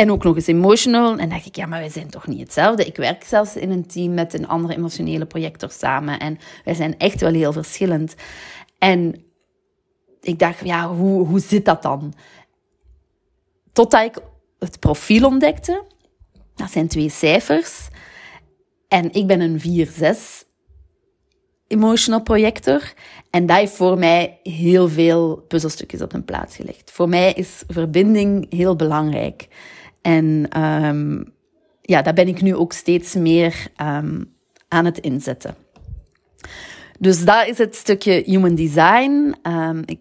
en 0.00 0.10
ook 0.10 0.24
nog 0.24 0.36
eens 0.36 0.46
emotional. 0.46 1.16
En 1.16 1.28
dacht 1.28 1.46
ik, 1.46 1.56
ja, 1.56 1.66
maar 1.66 1.80
wij 1.80 1.88
zijn 1.88 2.10
toch 2.10 2.26
niet 2.26 2.40
hetzelfde. 2.40 2.84
Ik 2.84 2.96
werk 2.96 3.24
zelfs 3.24 3.56
in 3.56 3.70
een 3.70 3.86
team 3.86 4.14
met 4.14 4.34
een 4.34 4.48
andere 4.48 4.74
emotionele 4.74 5.26
projector 5.26 5.70
samen. 5.70 6.18
En 6.18 6.38
wij 6.64 6.74
zijn 6.74 6.98
echt 6.98 7.20
wel 7.20 7.32
heel 7.32 7.52
verschillend. 7.52 8.14
En 8.78 9.24
ik 10.20 10.38
dacht, 10.38 10.64
ja, 10.64 10.88
hoe, 10.88 11.26
hoe 11.26 11.40
zit 11.40 11.64
dat 11.64 11.82
dan? 11.82 12.14
totdat 13.72 14.04
ik 14.04 14.22
het 14.58 14.78
profiel 14.78 15.26
ontdekte. 15.26 15.84
Dat 16.54 16.70
zijn 16.70 16.88
twee 16.88 17.10
cijfers. 17.10 17.88
En 18.88 19.12
ik 19.12 19.26
ben 19.26 19.40
een 19.40 19.88
4-6 19.88 20.48
emotional 21.66 22.22
projector. 22.22 22.92
En 23.30 23.46
dat 23.46 23.56
heeft 23.56 23.72
voor 23.72 23.98
mij 23.98 24.38
heel 24.42 24.88
veel 24.88 25.36
puzzelstukjes 25.36 26.02
op 26.02 26.12
een 26.12 26.24
plaats 26.24 26.56
gelegd. 26.56 26.90
Voor 26.90 27.08
mij 27.08 27.32
is 27.32 27.62
verbinding 27.68 28.52
heel 28.52 28.76
belangrijk. 28.76 29.48
En 30.02 30.60
um, 30.62 31.32
ja, 31.80 32.02
daar 32.02 32.14
ben 32.14 32.28
ik 32.28 32.42
nu 32.42 32.54
ook 32.54 32.72
steeds 32.72 33.14
meer 33.14 33.66
um, 33.76 34.34
aan 34.68 34.84
het 34.84 34.98
inzetten. 34.98 35.54
Dus 36.98 37.24
dat 37.24 37.46
is 37.46 37.58
het 37.58 37.76
stukje 37.76 38.22
human 38.26 38.54
design. 38.54 39.34
Um, 39.42 39.82
ik, 39.84 40.00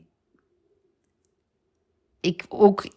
ik 2.20 2.46
ook 2.50 2.88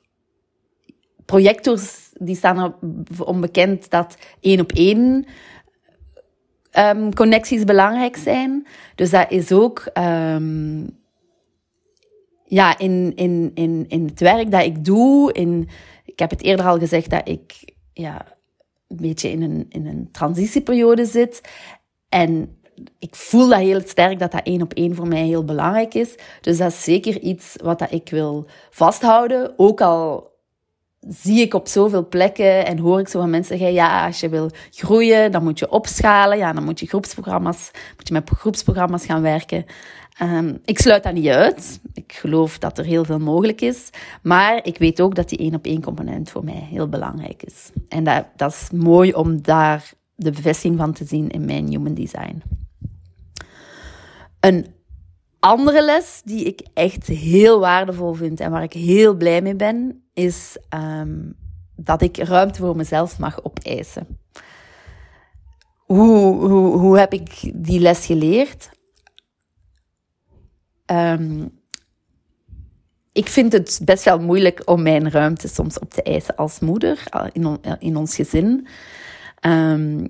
projectors 1.25 2.11
die 2.13 2.37
staan 2.37 2.75
onbekend 3.19 3.91
dat 3.91 4.17
één 4.41 4.61
op 4.61 4.73
één 4.73 5.27
connecties 7.15 7.65
belangrijk 7.65 8.17
zijn. 8.17 8.67
Dus 8.95 9.11
dat 9.11 9.31
is 9.31 9.53
ook 9.53 9.91
ja, 12.53 12.79
in, 12.79 13.13
in, 13.15 13.51
in, 13.55 13.85
in 13.89 14.05
het 14.07 14.21
werk 14.21 14.51
dat 14.51 14.65
ik 14.65 14.85
doe. 14.85 15.33
In, 15.33 15.69
ik 16.05 16.19
heb 16.19 16.31
het 16.31 16.43
eerder 16.43 16.67
al 16.67 16.79
gezegd 16.79 17.11
dat 17.11 17.29
ik 17.29 17.75
ja, 17.93 18.27
een 18.89 18.97
beetje 18.97 19.31
in 19.31 19.43
een, 19.43 19.67
in 19.69 19.87
een 19.87 20.09
transitieperiode 20.11 21.07
zit. 21.07 21.41
En 22.09 22.59
ik 22.99 23.15
voel 23.15 23.49
dat 23.49 23.59
heel 23.59 23.81
sterk 23.81 24.19
dat 24.19 24.33
dat 24.33 24.43
één 24.43 24.63
op 24.63 24.73
één 24.73 24.95
voor 24.95 25.09
mij 25.09 25.25
heel 25.25 25.45
belangrijk 25.45 25.95
is. 25.95 26.15
Dus 26.41 26.59
dat 26.59 26.71
is 26.71 26.83
zeker 26.83 27.21
iets 27.21 27.55
wat 27.63 27.79
dat 27.79 27.93
ik 27.93 28.09
wil 28.11 28.47
vasthouden. 28.71 29.55
Ook 29.57 29.81
al 29.81 30.31
zie 31.09 31.41
ik 31.41 31.55
op 31.55 31.69
zoveel 31.69 32.09
plekken 32.09 32.67
en 32.67 32.79
hoor 32.79 33.01
ik 33.01 33.09
zo 33.09 33.21
van 33.21 33.31
mensen 33.31 33.59
zeggen, 33.59 33.75
ja, 33.75 34.07
als 34.07 34.21
je 34.21 34.29
wil 34.29 34.51
groeien, 34.71 35.33
dan 35.33 35.43
moet 35.43 35.59
je 35.59 35.71
opschalen. 35.71 36.39
Ja, 36.39 36.53
dan 36.53 36.65
moet 36.65 36.81
je 36.81 36.87
groepsprogramma's, 36.87 37.71
moet 37.97 38.09
je 38.09 38.15
met 38.15 38.31
groepsprogramma's 38.31 39.05
gaan 39.05 39.23
werken. 39.23 39.65
Um, 40.21 40.59
ik 40.65 40.79
sluit 40.79 41.03
dat 41.03 41.15
niet 41.15 41.29
uit. 41.29 41.81
Ik 41.93 42.13
geloof 42.13 42.59
dat 42.59 42.79
er 42.79 42.85
heel 42.85 43.05
veel 43.05 43.19
mogelijk 43.19 43.61
is. 43.61 43.91
Maar 44.23 44.67
ik 44.67 44.79
weet 44.79 45.01
ook 45.01 45.15
dat 45.15 45.29
die 45.29 45.39
één 45.39 45.55
op 45.55 45.65
één 45.65 45.83
component 45.83 46.31
voor 46.31 46.45
mij 46.45 46.67
heel 46.71 46.89
belangrijk 46.89 47.43
is. 47.43 47.71
En 47.89 48.05
dat, 48.05 48.27
dat 48.37 48.53
is 48.53 48.71
mooi 48.71 49.15
om 49.15 49.43
daar 49.43 49.93
de 50.15 50.31
bevestiging 50.31 50.79
van 50.79 50.93
te 50.93 51.05
zien 51.05 51.29
in 51.29 51.45
mijn 51.45 51.69
human 51.69 51.95
design. 51.95 52.43
Een 54.41 54.67
andere 55.41 55.85
les 55.85 56.23
die 56.25 56.45
ik 56.45 56.67
echt 56.75 57.07
heel 57.07 57.61
waardevol 57.61 58.13
vind 58.13 58.41
en 58.41 58.51
waar 58.51 58.63
ik 58.63 58.73
heel 58.73 59.15
blij 59.15 59.43
mee 59.43 59.57
ben, 59.57 60.03
is 60.13 60.57
um, 60.75 61.35
dat 61.77 62.03
ik 62.03 62.17
ruimte 62.17 62.59
voor 62.59 62.77
mezelf 62.77 63.19
mag 63.19 63.45
opeisen. 63.45 64.07
Hoe, 65.79 66.47
hoe, 66.47 66.79
hoe 66.79 66.99
heb 66.99 67.13
ik 67.13 67.53
die 67.55 67.81
les 67.81 68.07
geleerd? 68.07 68.71
Um, 70.93 71.61
ik 73.13 73.29
vind 73.29 73.53
het 73.53 73.81
best 73.85 74.05
wel 74.05 74.21
moeilijk 74.21 74.63
om 74.65 74.83
mijn 74.83 75.11
ruimte 75.11 75.49
soms 75.49 75.79
op 75.79 75.91
te 75.91 76.03
eisen 76.03 76.37
als 76.37 76.61
moeder 76.61 77.05
in, 77.33 77.59
in 77.79 77.97
ons 77.97 78.15
gezin. 78.15 78.67
Um, 79.47 80.09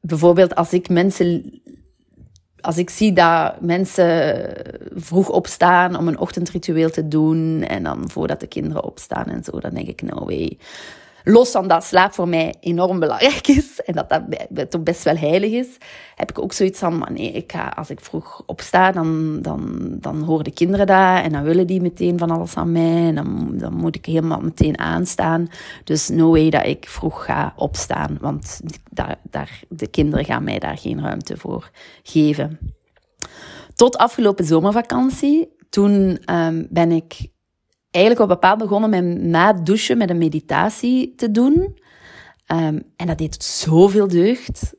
bijvoorbeeld 0.00 0.54
als 0.54 0.72
ik 0.72 0.88
mensen 0.88 1.62
als 2.64 2.78
ik 2.78 2.90
zie 2.90 3.12
dat 3.12 3.60
mensen 3.60 4.52
vroeg 4.94 5.28
opstaan 5.28 5.96
om 5.96 6.08
een 6.08 6.18
ochtendritueel 6.18 6.90
te 6.90 7.08
doen 7.08 7.62
en 7.62 7.82
dan 7.82 8.10
voordat 8.10 8.40
de 8.40 8.46
kinderen 8.46 8.84
opstaan 8.84 9.26
en 9.26 9.44
zo, 9.44 9.60
dan 9.60 9.74
denk 9.74 9.88
ik, 9.88 10.02
nou 10.02 10.24
way. 10.24 10.58
Los 11.26 11.50
van 11.50 11.68
dat 11.68 11.84
slaap 11.84 12.12
voor 12.12 12.28
mij 12.28 12.54
enorm 12.60 12.98
belangrijk 12.98 13.48
is 13.48 13.80
en 13.86 13.94
dat 13.94 14.20
dat 14.48 14.70
toch 14.70 14.82
best 14.82 15.02
wel 15.02 15.16
heilig 15.16 15.50
is, 15.50 15.68
heb 16.14 16.30
ik 16.30 16.38
ook 16.38 16.52
zoiets 16.52 16.78
van, 16.78 17.06
nee, 17.12 17.32
ik 17.32 17.52
ga, 17.52 17.68
als 17.68 17.90
ik 17.90 18.00
vroeg 18.00 18.42
opsta, 18.46 18.92
dan, 18.92 19.38
dan, 19.42 19.88
dan 20.00 20.22
horen 20.22 20.44
de 20.44 20.52
kinderen 20.52 20.86
dat 20.86 21.22
en 21.24 21.32
dan 21.32 21.42
willen 21.42 21.66
die 21.66 21.80
meteen 21.80 22.18
van 22.18 22.30
alles 22.30 22.56
aan 22.56 22.72
mij 22.72 23.06
en 23.06 23.14
dan, 23.14 23.52
dan 23.52 23.74
moet 23.74 23.96
ik 23.96 24.06
helemaal 24.06 24.40
meteen 24.40 24.78
aanstaan. 24.78 25.48
Dus 25.84 26.08
no 26.08 26.30
way 26.30 26.50
dat 26.50 26.66
ik 26.66 26.88
vroeg 26.88 27.24
ga 27.24 27.52
opstaan, 27.56 28.18
want 28.20 28.60
daar, 28.90 29.18
daar, 29.30 29.60
de 29.68 29.86
kinderen 29.86 30.24
gaan 30.24 30.44
mij 30.44 30.58
daar 30.58 30.78
geen 30.78 31.00
ruimte 31.00 31.36
voor 31.36 31.70
geven. 32.02 32.58
Tot 33.74 33.96
afgelopen 33.96 34.44
zomervakantie, 34.44 35.56
toen 35.70 36.18
um, 36.34 36.66
ben 36.70 36.92
ik 36.92 37.32
eigenlijk 37.94 38.24
op 38.24 38.28
bepaald 38.28 38.58
begonnen 38.58 38.90
met 38.90 39.22
na 39.22 39.52
douchen 39.52 39.98
met 39.98 40.10
een 40.10 40.18
meditatie 40.18 41.14
te 41.14 41.30
doen. 41.30 41.78
Um, 42.52 42.82
en 42.96 43.06
dat 43.06 43.18
deed 43.18 43.42
zoveel 43.42 44.08
deugd. 44.08 44.74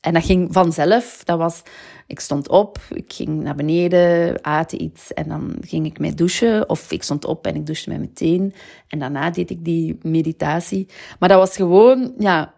En 0.00 0.14
dat 0.14 0.24
ging 0.24 0.52
vanzelf. 0.52 1.24
Dat 1.24 1.38
was, 1.38 1.62
ik 2.06 2.20
stond 2.20 2.48
op, 2.48 2.78
ik 2.90 3.12
ging 3.12 3.42
naar 3.42 3.54
beneden, 3.54 4.44
aten 4.44 4.82
iets 4.82 5.12
en 5.12 5.28
dan 5.28 5.56
ging 5.60 5.86
ik 5.86 5.98
mee 5.98 6.14
douchen. 6.14 6.68
Of 6.68 6.92
ik 6.92 7.02
stond 7.02 7.24
op 7.24 7.46
en 7.46 7.54
ik 7.54 7.66
douchte 7.66 7.88
met 7.88 7.98
meteen. 7.98 8.54
En 8.88 8.98
daarna 8.98 9.30
deed 9.30 9.50
ik 9.50 9.64
die 9.64 9.98
meditatie. 10.02 10.88
Maar 11.18 11.28
dat 11.28 11.38
was 11.38 11.56
gewoon, 11.56 12.14
ja, 12.18 12.54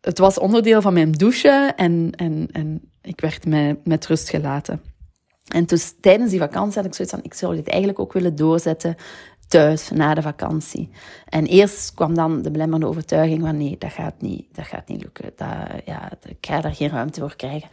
het 0.00 0.18
was 0.18 0.38
onderdeel 0.38 0.82
van 0.82 0.92
mijn 0.92 1.12
douchen 1.12 1.76
en, 1.76 2.10
en, 2.16 2.48
en 2.52 2.92
ik 3.02 3.20
werd 3.20 3.46
met, 3.46 3.86
met 3.86 4.06
rust 4.06 4.28
gelaten. 4.28 4.91
En 5.48 5.64
dus 5.64 5.94
tijdens 6.00 6.30
die 6.30 6.38
vakantie 6.38 6.76
had 6.76 6.84
ik 6.84 6.94
zoiets 6.94 7.14
van, 7.14 7.24
ik 7.24 7.34
zou 7.34 7.54
dit 7.54 7.68
eigenlijk 7.68 7.98
ook 7.98 8.12
willen 8.12 8.36
doorzetten 8.36 8.96
thuis, 9.52 9.90
na 9.90 10.14
de 10.14 10.22
vakantie. 10.22 10.90
En 11.28 11.46
eerst 11.46 11.94
kwam 11.94 12.14
dan 12.14 12.42
de 12.42 12.50
belemmerende 12.50 12.86
overtuiging 12.86 13.42
van, 13.42 13.56
nee, 13.56 13.76
dat 13.78 13.92
gaat 13.92 14.20
niet, 14.20 14.46
dat 14.52 14.66
gaat 14.66 14.88
niet 14.88 15.02
lukken. 15.02 15.32
Dat, 15.36 15.48
ja, 15.84 16.10
ik 16.24 16.36
ga 16.40 16.60
daar 16.60 16.74
geen 16.74 16.88
ruimte 16.88 17.20
voor 17.20 17.36
krijgen. 17.36 17.68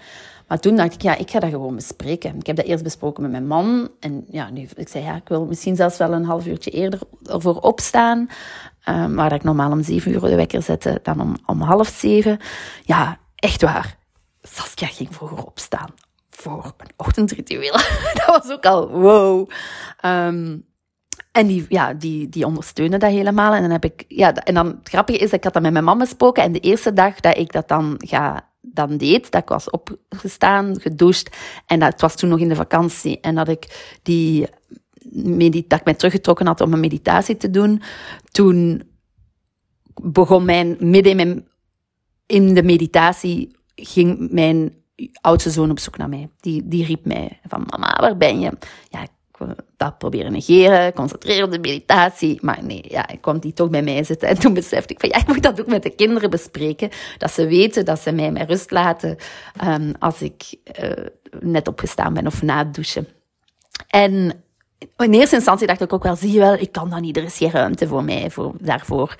Maar 0.47 0.59
toen 0.59 0.75
dacht 0.75 0.93
ik, 0.93 1.01
ja, 1.01 1.15
ik 1.15 1.31
ga 1.31 1.39
dat 1.39 1.49
gewoon 1.49 1.75
bespreken. 1.75 2.35
Ik 2.35 2.47
heb 2.47 2.55
dat 2.55 2.65
eerst 2.65 2.83
besproken 2.83 3.21
met 3.21 3.31
mijn 3.31 3.47
man. 3.47 3.89
En 3.99 4.25
ja, 4.29 4.49
nu, 4.49 4.67
ik 4.75 4.87
zei, 4.87 5.03
ja, 5.03 5.15
ik 5.15 5.27
wil 5.27 5.45
misschien 5.45 5.75
zelfs 5.75 5.97
wel 5.97 6.13
een 6.13 6.25
half 6.25 6.45
uurtje 6.45 6.71
eerder 6.71 6.99
ervoor 7.25 7.59
opstaan. 7.59 8.29
Um, 8.89 9.15
waar 9.15 9.33
ik 9.33 9.43
normaal 9.43 9.71
om 9.71 9.83
zeven 9.83 10.11
uur 10.11 10.19
de 10.19 10.35
wekker 10.35 10.61
zette, 10.61 10.99
dan 11.03 11.21
om, 11.21 11.35
om 11.45 11.61
half 11.61 11.87
zeven. 11.87 12.39
Ja, 12.83 13.19
echt 13.35 13.61
waar. 13.61 13.97
Saskia 14.41 14.87
ging 14.87 15.15
vroeger 15.15 15.45
opstaan 15.45 15.93
voor 16.41 16.73
een 16.77 16.89
ochtendritueel. 16.95 17.71
dat 18.25 18.25
was 18.25 18.49
ook 18.49 18.65
al 18.65 18.89
wow. 18.89 19.49
Um, 20.05 20.67
en 21.31 21.47
die, 21.47 21.65
ja, 21.69 21.93
die, 21.93 22.29
die 22.29 22.45
ondersteunde 22.45 22.97
dat 22.97 23.11
helemaal. 23.11 23.53
En 23.53 23.61
dan 23.61 23.71
heb 23.71 23.83
ik, 23.83 24.05
ja, 24.07 24.33
en 24.33 24.53
dan 24.53 24.67
het 24.67 24.89
grappige 24.89 25.17
is, 25.17 25.31
ik 25.31 25.43
had 25.43 25.53
dat 25.53 25.61
met 25.61 25.71
mijn 25.71 25.83
mama 25.83 26.03
gesproken. 26.03 26.43
En 26.43 26.51
de 26.51 26.59
eerste 26.59 26.93
dag 26.93 27.19
dat 27.19 27.37
ik 27.37 27.51
dat 27.51 27.67
dan 27.67 27.95
ga, 27.97 28.49
dan 28.61 28.97
deed, 28.97 29.31
dat 29.31 29.41
ik 29.41 29.49
was 29.49 29.69
opgestaan, 29.69 30.79
gedoucht. 30.81 31.37
En 31.65 31.79
dat 31.79 31.91
het 31.91 32.01
was 32.01 32.15
toen 32.15 32.29
nog 32.29 32.39
in 32.39 32.49
de 32.49 32.55
vakantie. 32.55 33.19
En 33.19 33.35
dat 33.35 33.47
ik 33.47 33.97
die, 34.03 34.47
dat 35.67 35.79
ik 35.79 35.85
mij 35.85 35.93
teruggetrokken 35.93 36.47
had 36.47 36.61
om 36.61 36.73
een 36.73 36.79
meditatie 36.79 37.37
te 37.37 37.49
doen. 37.49 37.81
Toen 38.31 38.83
begon 40.01 40.45
mijn, 40.45 40.77
midden 40.79 41.19
in, 41.19 41.47
in 42.25 42.53
de 42.53 42.63
meditatie, 42.63 43.57
ging 43.75 44.31
mijn 44.31 44.78
oudste 45.21 45.49
zoon 45.49 45.71
op 45.71 45.79
zoek 45.79 45.97
naar 45.97 46.09
mij. 46.09 46.29
Die, 46.39 46.67
die 46.67 46.85
riep 46.85 47.05
mij 47.05 47.39
van, 47.47 47.67
mama, 47.69 47.97
waar 47.99 48.17
ben 48.17 48.39
je? 48.39 48.51
Ja, 48.89 49.01
ik 49.01 49.09
dat 49.77 49.97
proberen 49.97 50.31
negeren, 50.31 50.93
concentreren 50.93 51.43
op 51.43 51.51
de 51.51 51.59
meditatie. 51.59 52.37
Maar 52.41 52.63
nee, 52.63 52.85
ja, 52.87 53.07
ik 53.09 53.21
kwam 53.21 53.39
die 53.39 53.53
toch 53.53 53.69
bij 53.69 53.81
mij 53.81 54.03
zitten. 54.03 54.27
En 54.27 54.39
toen 54.39 54.53
besefte 54.53 54.93
ik 54.93 54.99
van, 54.99 55.09
ja, 55.09 55.17
ik 55.17 55.27
moet 55.27 55.43
dat 55.43 55.61
ook 55.61 55.67
met 55.67 55.83
de 55.83 55.89
kinderen 55.89 56.29
bespreken. 56.29 56.89
Dat 57.17 57.31
ze 57.31 57.47
weten 57.47 57.85
dat 57.85 57.99
ze 57.99 58.11
mij 58.11 58.31
met 58.31 58.49
rust 58.49 58.71
laten 58.71 59.17
um, 59.63 59.93
als 59.99 60.21
ik 60.21 60.55
uh, 60.81 60.91
net 61.39 61.67
opgestaan 61.67 62.13
ben 62.13 62.27
of 62.27 62.41
na 62.41 62.57
het 62.57 62.73
douchen. 62.73 63.07
En 63.87 64.43
in 64.97 65.13
eerste 65.13 65.35
instantie 65.35 65.67
dacht 65.67 65.81
ik 65.81 65.93
ook 65.93 66.03
wel, 66.03 66.15
zie 66.15 66.31
je 66.31 66.39
wel, 66.39 66.53
ik 66.53 66.71
kan 66.71 66.89
dat 66.89 67.01
niet, 67.01 67.17
er 67.17 67.23
is 67.23 67.37
geen 67.37 67.51
ruimte 67.51 67.87
voor 67.87 68.03
mij 68.03 68.29
voor, 68.29 68.53
daarvoor. 68.59 69.15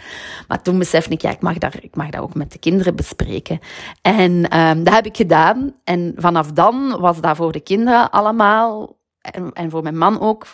Maar 0.48 0.62
toen 0.62 0.78
besefte 0.78 1.13
ik, 1.13 1.22
ja, 1.22 1.30
ik 1.30 1.41
mag, 1.41 1.58
daar, 1.58 1.76
ik 1.82 1.95
mag 1.95 2.10
dat 2.10 2.22
ook 2.22 2.34
met 2.34 2.52
de 2.52 2.60
kinderen 2.60 2.95
bespreken. 2.95 3.60
En 4.02 4.58
um, 4.58 4.84
dat 4.84 4.93
heb 4.93 5.06
ik 5.06 5.15
gedaan. 5.15 5.76
En 5.84 6.13
vanaf 6.17 6.52
dan 6.52 7.00
was 7.00 7.22
dat 7.22 7.36
voor 7.36 7.52
de 7.52 7.60
kinderen 7.60 8.12
allemaal, 8.12 8.98
en, 9.22 9.52
en 9.54 9.69
voor 9.69 9.84
mijn 9.84 9.98
man 9.98 10.19
ook, 10.19 10.45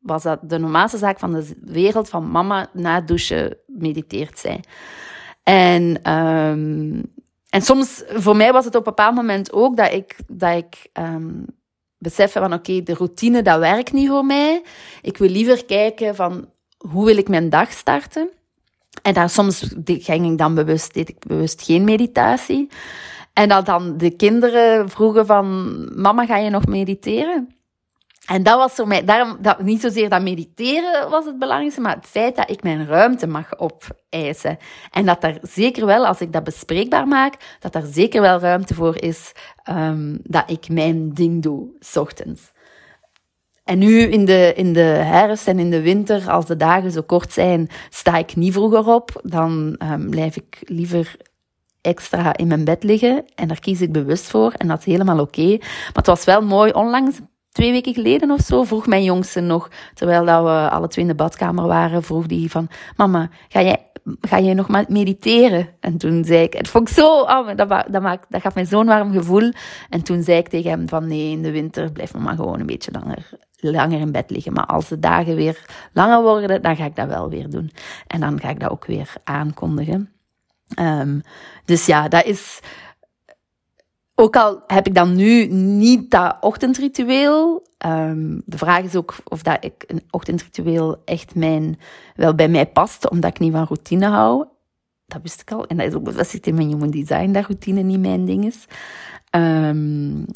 was 0.00 0.22
dat 0.22 0.38
de 0.42 0.58
normaalste 0.58 0.98
zaak 0.98 1.18
van 1.18 1.32
de 1.32 1.56
wereld, 1.60 2.08
van 2.08 2.30
mama 2.30 2.68
na 2.72 3.00
douchen 3.00 3.56
mediteert 3.66 4.38
zij. 4.38 4.60
En, 5.42 6.12
um, 6.12 7.12
en 7.48 7.62
soms, 7.62 8.02
voor 8.06 8.36
mij 8.36 8.52
was 8.52 8.64
het 8.64 8.74
op 8.74 8.86
een 8.86 8.94
bepaald 8.94 9.14
moment 9.14 9.52
ook 9.52 9.76
dat 9.76 9.92
ik, 9.92 10.16
dat 10.26 10.56
ik 10.56 10.90
um, 10.92 11.46
beseffen 12.04 12.40
van 12.40 12.52
oké, 12.52 12.82
de 12.82 12.94
routine, 12.94 13.42
dat 13.42 13.58
werkt 13.58 13.92
niet 13.92 14.08
voor 14.08 14.24
mij. 14.24 14.62
Ik 15.02 15.18
wil 15.18 15.28
liever 15.28 15.64
kijken 15.64 16.14
van 16.14 16.48
hoe 16.78 17.04
wil 17.04 17.16
ik 17.16 17.28
mijn 17.28 17.48
dag 17.50 17.72
starten. 17.72 18.30
En 19.02 19.14
daar 19.14 19.30
soms 19.30 19.74
ging 19.84 20.30
ik 20.30 20.38
dan 20.38 20.54
bewust, 20.54 20.94
deed 20.94 21.08
ik 21.08 21.18
bewust 21.26 21.62
geen 21.62 21.84
meditatie. 21.84 22.68
En 23.32 23.48
dat 23.48 23.66
dan 23.66 23.96
de 23.96 24.10
kinderen 24.10 24.88
vroegen 24.88 25.26
van, 25.26 25.74
mama, 26.00 26.26
ga 26.26 26.36
je 26.36 26.50
nog 26.50 26.66
mediteren? 26.66 27.53
En 28.26 28.42
dat 28.42 28.58
was 28.58 28.72
voor 28.72 28.86
mij, 28.86 29.04
daarom, 29.04 29.36
dat, 29.40 29.62
niet 29.62 29.80
zozeer 29.80 30.08
dat 30.08 30.22
mediteren 30.22 31.10
was 31.10 31.24
het 31.24 31.38
belangrijkste, 31.38 31.80
maar 31.80 31.94
het 31.96 32.06
feit 32.06 32.36
dat 32.36 32.50
ik 32.50 32.62
mijn 32.62 32.86
ruimte 32.86 33.26
mag 33.26 33.58
opeisen. 33.58 34.58
En 34.90 35.06
dat 35.06 35.24
er 35.24 35.38
zeker 35.42 35.86
wel, 35.86 36.06
als 36.06 36.20
ik 36.20 36.32
dat 36.32 36.44
bespreekbaar 36.44 37.08
maak, 37.08 37.56
dat 37.60 37.74
er 37.74 37.86
zeker 37.86 38.20
wel 38.20 38.38
ruimte 38.38 38.74
voor 38.74 39.02
is 39.02 39.32
um, 39.70 40.18
dat 40.22 40.50
ik 40.50 40.68
mijn 40.68 41.12
ding 41.12 41.42
doe, 41.42 41.68
s 41.78 41.96
ochtends. 41.96 42.52
En 43.64 43.78
nu 43.78 44.00
in 44.00 44.24
de, 44.24 44.52
in 44.56 44.72
de 44.72 44.80
herfst 44.80 45.48
en 45.48 45.58
in 45.58 45.70
de 45.70 45.80
winter, 45.80 46.30
als 46.30 46.46
de 46.46 46.56
dagen 46.56 46.90
zo 46.90 47.02
kort 47.02 47.32
zijn, 47.32 47.68
sta 47.88 48.16
ik 48.16 48.36
niet 48.36 48.52
vroeger 48.52 48.88
op. 48.88 49.20
Dan 49.22 49.80
um, 49.92 50.10
blijf 50.10 50.36
ik 50.36 50.58
liever 50.60 51.16
extra 51.80 52.36
in 52.36 52.46
mijn 52.46 52.64
bed 52.64 52.82
liggen. 52.82 53.24
En 53.34 53.48
daar 53.48 53.60
kies 53.60 53.80
ik 53.80 53.92
bewust 53.92 54.26
voor. 54.26 54.52
En 54.52 54.68
dat 54.68 54.78
is 54.78 54.84
helemaal 54.84 55.20
oké. 55.20 55.56
Maar 55.58 55.92
het 55.92 56.06
was 56.06 56.24
wel 56.24 56.42
mooi. 56.42 56.72
Onlangs, 56.72 57.18
twee 57.54 57.72
weken 57.72 57.94
geleden 57.94 58.30
of 58.30 58.40
zo, 58.40 58.64
vroeg 58.64 58.86
mijn 58.86 59.04
jongste 59.04 59.40
nog, 59.40 59.70
terwijl 59.94 60.24
dat 60.24 60.42
we 60.42 60.70
alle 60.70 60.88
twee 60.88 61.04
in 61.04 61.10
de 61.10 61.16
badkamer 61.16 61.66
waren, 61.66 62.02
vroeg 62.02 62.26
die 62.26 62.50
van, 62.50 62.68
mama, 62.96 63.28
ga 63.48 63.62
jij, 63.62 63.86
ga 64.20 64.40
jij 64.40 64.54
nog 64.54 64.68
maar 64.68 64.84
mediteren? 64.88 65.68
En 65.80 65.96
toen 65.96 66.24
zei 66.24 66.42
ik, 66.42 66.52
het 66.52 66.68
vond 66.68 66.88
ik 66.88 66.94
zo, 66.94 67.20
oh, 67.20 67.48
dat, 67.56 68.02
maakt, 68.02 68.26
dat 68.28 68.40
gaf 68.40 68.54
mij 68.54 68.64
zo'n 68.64 68.86
warm 68.86 69.12
gevoel. 69.12 69.52
En 69.90 70.02
toen 70.02 70.22
zei 70.22 70.38
ik 70.38 70.48
tegen 70.48 70.70
hem 70.70 70.88
van, 70.88 71.06
nee, 71.06 71.30
in 71.30 71.42
de 71.42 71.50
winter 71.50 71.92
blijf 71.92 72.14
maar 72.14 72.36
gewoon 72.36 72.60
een 72.60 72.66
beetje 72.66 72.92
langer 72.92 73.28
langer 73.70 74.00
in 74.00 74.12
bed 74.12 74.30
liggen. 74.30 74.52
Maar 74.52 74.66
als 74.66 74.88
de 74.88 74.98
dagen 74.98 75.36
weer 75.36 75.64
langer 75.92 76.22
worden, 76.22 76.62
dan 76.62 76.76
ga 76.76 76.84
ik 76.84 76.96
dat 76.96 77.08
wel 77.08 77.28
weer 77.28 77.50
doen. 77.50 77.70
En 78.06 78.20
dan 78.20 78.40
ga 78.40 78.48
ik 78.48 78.60
dat 78.60 78.70
ook 78.70 78.86
weer 78.86 79.12
aankondigen. 79.24 80.14
Um, 80.80 81.22
dus 81.64 81.86
ja, 81.86 82.08
dat 82.08 82.24
is. 82.24 82.60
Ook 84.14 84.36
al 84.36 84.62
heb 84.66 84.86
ik 84.86 84.94
dan 84.94 85.14
nu 85.14 85.46
niet 85.52 86.10
dat 86.10 86.36
ochtendritueel. 86.40 87.66
Um, 87.86 88.42
de 88.46 88.58
vraag 88.58 88.82
is 88.82 88.96
ook 88.96 89.14
of 89.24 89.42
dat 89.42 89.64
ik 89.64 89.84
een 89.86 90.02
ochtendritueel 90.10 91.02
echt 91.04 91.34
mijn, 91.34 91.78
wel 92.14 92.34
bij 92.34 92.48
mij 92.48 92.66
past, 92.66 93.10
omdat 93.10 93.30
ik 93.30 93.38
niet 93.38 93.52
van 93.52 93.64
routine 93.64 94.06
hou. 94.06 94.46
Dat 95.06 95.22
wist 95.22 95.40
ik 95.40 95.52
al. 95.52 95.66
En 95.66 95.76
dat, 95.76 95.86
is 95.86 95.94
ook, 95.94 96.12
zit 96.26 96.46
in 96.46 96.54
mijn 96.54 96.68
human 96.68 96.90
design, 96.90 97.32
dat 97.32 97.46
routine 97.46 97.82
niet 97.82 98.00
mijn 98.00 98.24
ding 98.24 98.44
is. 98.44 98.64
Um, 99.30 100.26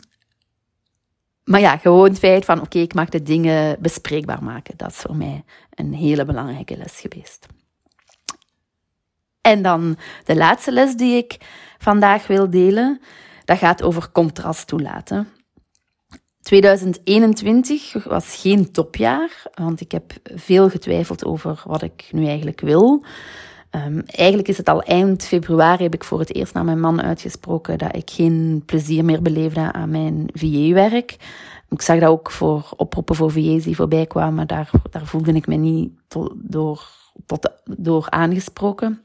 maar 1.49 1.61
ja, 1.61 1.77
gewoon 1.77 2.09
het 2.09 2.19
feit 2.19 2.45
van, 2.45 2.61
oké, 2.61 2.79
ik 2.79 2.95
mag 2.95 3.09
de 3.09 3.23
dingen 3.23 3.77
bespreekbaar 3.81 4.43
maken. 4.43 4.77
Dat 4.77 4.91
is 4.91 4.97
voor 4.97 5.17
mij 5.17 5.45
een 5.75 5.95
hele 5.95 6.25
belangrijke 6.25 6.77
les 6.77 7.01
geweest. 7.01 7.47
En 9.41 9.62
dan 9.62 9.97
de 10.25 10.37
laatste 10.37 10.73
les 10.73 10.97
die 10.97 11.17
ik 11.17 11.37
vandaag 11.79 12.27
wil 12.27 12.51
delen, 12.51 13.01
dat 13.49 13.59
gaat 13.59 13.83
over 13.83 14.13
contrast 14.13 14.67
toelaten. 14.67 15.29
2021 16.41 18.05
was 18.05 18.37
geen 18.37 18.73
topjaar, 18.73 19.43
want 19.55 19.81
ik 19.81 19.93
heb 19.93 20.13
veel 20.35 20.69
getwijfeld 20.69 21.25
over 21.25 21.63
wat 21.67 21.83
ik 21.83 22.09
nu 22.13 22.27
eigenlijk 22.27 22.61
wil. 22.61 23.05
Um, 23.71 24.03
eigenlijk 24.07 24.49
is 24.49 24.57
het 24.57 24.69
al 24.69 24.83
eind 24.83 25.25
februari 25.25 25.83
heb 25.83 25.95
ik 25.95 26.05
voor 26.05 26.19
het 26.19 26.35
eerst 26.35 26.55
naar 26.55 26.65
mijn 26.65 26.81
man 26.81 27.03
uitgesproken 27.03 27.79
dat 27.79 27.97
ik 27.97 28.11
geen 28.11 28.63
plezier 28.67 29.05
meer 29.05 29.23
beleefde 29.23 29.73
aan 29.73 29.91
mijn 29.91 30.29
VA-werk. 30.33 31.17
Ik 31.69 31.83
zag 31.83 31.99
dat 31.99 32.09
ook 32.09 32.31
voor 32.31 32.71
oproepen 32.77 33.15
voor 33.15 33.31
VA's 33.31 33.63
die 33.63 33.77
voorbij 33.77 34.07
kwamen. 34.07 34.47
Daar, 34.47 34.71
daar 34.91 35.07
voelde 35.07 35.33
ik 35.33 35.47
me 35.47 35.55
niet 35.55 35.91
door, 36.39 36.87
tot, 37.27 37.51
door 37.65 38.11
aangesproken. 38.11 39.03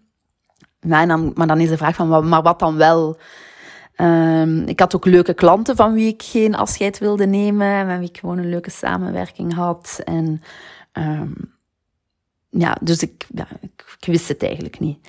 Ja, 0.80 1.06
dan, 1.06 1.32
maar 1.36 1.48
dan 1.48 1.60
is 1.60 1.70
de 1.70 1.78
vraag 1.78 1.96
van, 1.96 2.30
maar 2.30 2.42
wat 2.42 2.60
dan 2.60 2.78
wel? 2.78 3.18
Um, 4.04 4.68
ik 4.68 4.80
had 4.80 4.96
ook 4.96 5.06
leuke 5.06 5.34
klanten 5.34 5.76
van 5.76 5.94
wie 5.94 6.08
ik 6.08 6.24
geen 6.24 6.56
afscheid 6.56 6.98
wilde 6.98 7.26
nemen. 7.26 7.88
Met 7.88 8.00
wie 8.00 8.10
ik 8.10 8.18
gewoon 8.18 8.38
een 8.38 8.50
leuke 8.50 8.72
samenwerking 8.72 9.54
had. 9.54 10.02
En 10.04 10.42
um, 10.94 11.54
ja, 12.50 12.78
dus 12.82 13.02
ik, 13.02 13.26
ja, 13.34 13.48
ik, 13.62 14.06
wist 14.06 14.28
het 14.28 14.44
eigenlijk 14.44 14.80
niet. 14.80 15.08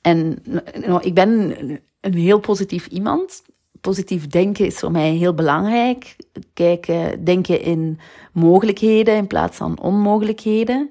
En 0.00 0.38
nou, 0.86 1.02
ik 1.02 1.14
ben 1.14 1.56
een 2.00 2.14
heel 2.14 2.40
positief 2.40 2.86
iemand 2.86 3.42
positief 3.80 4.26
denken 4.26 4.66
is 4.66 4.78
voor 4.78 4.90
mij 4.90 5.10
heel 5.10 5.34
belangrijk. 5.34 6.16
Kijken, 6.54 7.24
denken 7.24 7.60
in 7.60 7.98
mogelijkheden 8.32 9.16
in 9.16 9.26
plaats 9.26 9.56
van 9.56 9.80
onmogelijkheden. 9.80 10.90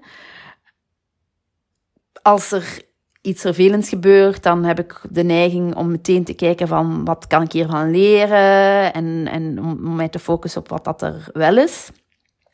Als 2.21 2.51
er 2.51 2.81
iets 3.25 3.41
vervelends 3.41 3.89
gebeurt, 3.89 4.43
dan 4.43 4.63
heb 4.63 4.79
ik 4.79 5.01
de 5.09 5.23
neiging 5.23 5.75
om 5.75 5.91
meteen 5.91 6.23
te 6.23 6.33
kijken 6.33 6.67
van 6.67 7.05
wat 7.05 7.27
kan 7.27 7.41
ik 7.41 7.51
hiervan 7.51 7.91
leren 7.91 8.93
en, 8.93 9.27
en 9.27 9.63
om 9.63 9.95
mij 9.95 10.09
te 10.09 10.19
focussen 10.19 10.61
op 10.61 10.69
wat 10.69 10.83
dat 10.83 11.01
er 11.01 11.29
wel 11.33 11.57
is. 11.57 11.89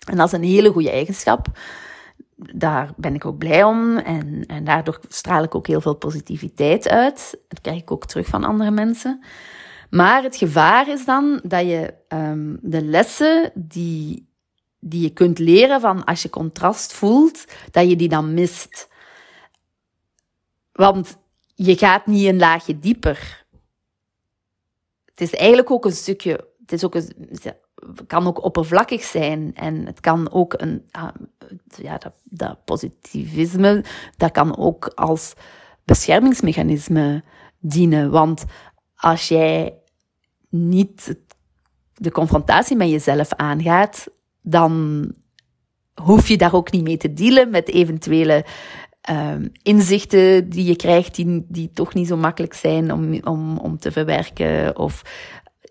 En 0.08 0.18
dat 0.18 0.28
is 0.28 0.34
een 0.34 0.44
hele 0.44 0.72
goede 0.72 0.92
eigenschap. 0.92 1.48
Daar 2.36 2.92
ben 2.96 3.16
ik 3.16 3.26
ook 3.26 3.38
blij 3.38 3.64
om 3.64 3.98
en, 3.98 4.44
en 4.48 4.64
daardoor 4.64 5.00
straal 5.08 5.44
ik 5.44 5.56
ook 5.56 5.68
heel 5.68 5.82
veel 5.82 5.96
positiviteit 5.96 6.90
uit. 6.90 7.38
Dat 7.48 7.62
krijg 7.62 7.82
ik 7.82 7.92
ook 7.92 8.06
terug 8.06 8.28
van 8.28 8.44
andere 8.44 8.72
mensen. 8.72 9.24
Maar 9.90 10.24
het 10.24 10.36
gevaar 10.36 10.90
is 10.90 11.06
dan 11.06 11.40
dat 11.44 11.66
je 11.66 11.94
um, 12.10 12.60
de 12.62 12.84
lessen 12.84 13.52
die, 13.56 14.30
die 14.80 15.02
je 15.02 15.10
kunt 15.10 15.40
leren 15.40 15.82
van 15.82 16.04
als 16.04 16.22
je 16.22 16.30
contrast 16.30 16.94
voelt, 16.94 17.46
dat 17.72 17.90
je 17.90 17.96
die 17.96 18.10
dan 18.10 18.34
mist. 18.34 18.90
Want 20.82 21.18
je 21.56 21.78
gaat 21.78 22.06
niet 22.06 22.28
een 22.28 22.38
laagje 22.38 22.80
dieper. 22.80 23.46
Het 25.06 25.22
is 25.22 25.34
eigenlijk 25.34 25.72
ook 25.72 25.86
een 25.86 25.92
stukje, 25.92 26.48
het 26.60 26.72
is 26.72 26.84
ook 26.84 26.96
kan 28.08 28.28
ook 28.28 28.44
oppervlakkig 28.44 29.04
zijn 29.04 29.56
en 29.56 29.86
het 29.86 30.00
kan 30.00 30.32
ook 30.32 30.54
een, 30.58 30.88
ah, 30.92 31.08
ja, 31.76 31.98
dat, 31.98 32.14
dat 32.24 32.66
positivisme, 32.66 33.84
dat 34.18 34.32
kan 34.32 34.58
ook 34.58 34.86
als 34.86 35.34
beschermingsmechanisme 35.86 37.24
dienen. 37.60 38.12
Want 38.12 38.46
als 38.96 39.28
jij 39.28 39.78
niet 40.50 41.16
de 41.94 42.12
confrontatie 42.12 42.78
met 42.78 42.90
jezelf 42.90 43.34
aangaat, 43.34 44.08
dan 44.42 45.06
hoef 45.94 46.28
je 46.28 46.38
daar 46.38 46.54
ook 46.54 46.72
niet 46.72 46.84
mee 46.84 46.98
te 46.98 47.14
dealen 47.14 47.50
met 47.50 47.68
eventuele 47.68 48.46
um, 49.10 49.52
inzichten 49.64 50.50
die 50.50 50.66
je 50.66 50.76
krijgt, 50.76 51.16
die, 51.16 51.46
die 51.48 51.70
toch 51.74 51.94
niet 51.94 52.08
zo 52.08 52.18
makkelijk 52.18 52.54
zijn 52.54 52.94
om, 52.94 53.20
om, 53.24 53.58
om 53.58 53.78
te 53.78 53.92
verwerken, 53.92 54.78
of, 54.78 55.02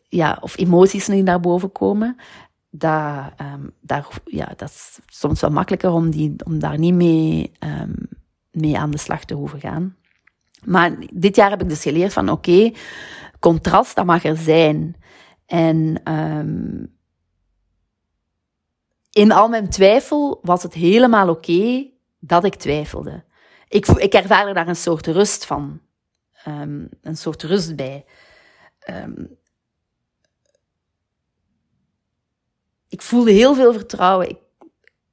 ja, 0.08 0.38
of 0.40 0.58
emoties 0.58 1.04
die 1.04 1.22
naar 1.22 1.40
boven 1.40 1.72
komen. 1.72 2.16
Dat, 2.70 3.32
um, 3.40 3.70
daar, 3.80 4.06
ja, 4.24 4.52
dat 4.56 4.68
is 4.68 4.98
soms 5.06 5.40
wel 5.40 5.50
makkelijker 5.50 5.90
om, 5.90 6.10
die, 6.10 6.34
om 6.44 6.58
daar 6.58 6.78
niet 6.78 6.94
mee, 6.94 7.52
um, 7.58 8.08
mee 8.50 8.78
aan 8.78 8.90
de 8.90 8.98
slag 8.98 9.24
te 9.24 9.34
hoeven 9.34 9.60
gaan. 9.60 9.96
Maar 10.64 10.96
dit 11.12 11.36
jaar 11.36 11.50
heb 11.50 11.62
ik 11.62 11.68
dus 11.68 11.82
geleerd 11.82 12.12
van 12.12 12.28
oké, 12.28 12.72
contrast, 13.38 13.96
dat 13.96 14.04
mag 14.04 14.24
er 14.24 14.36
zijn. 14.36 14.96
En 15.46 16.02
in 19.10 19.32
al 19.32 19.48
mijn 19.48 19.68
twijfel 19.68 20.38
was 20.42 20.62
het 20.62 20.74
helemaal 20.74 21.28
oké 21.28 21.90
dat 22.20 22.44
ik 22.44 22.54
twijfelde. 22.54 23.24
Ik, 23.68 23.86
ik 23.86 24.12
ervaarde 24.12 24.52
daar 24.52 24.68
een 24.68 24.76
soort 24.76 25.06
rust 25.06 25.46
van. 25.46 25.80
Um, 26.48 26.88
een 27.02 27.16
soort 27.16 27.42
rust 27.42 27.76
bij. 27.76 28.04
Um, 28.90 29.38
ik 32.88 33.02
voelde 33.02 33.30
heel 33.30 33.54
veel 33.54 33.72
vertrouwen. 33.72 34.28
Ik, 34.28 34.38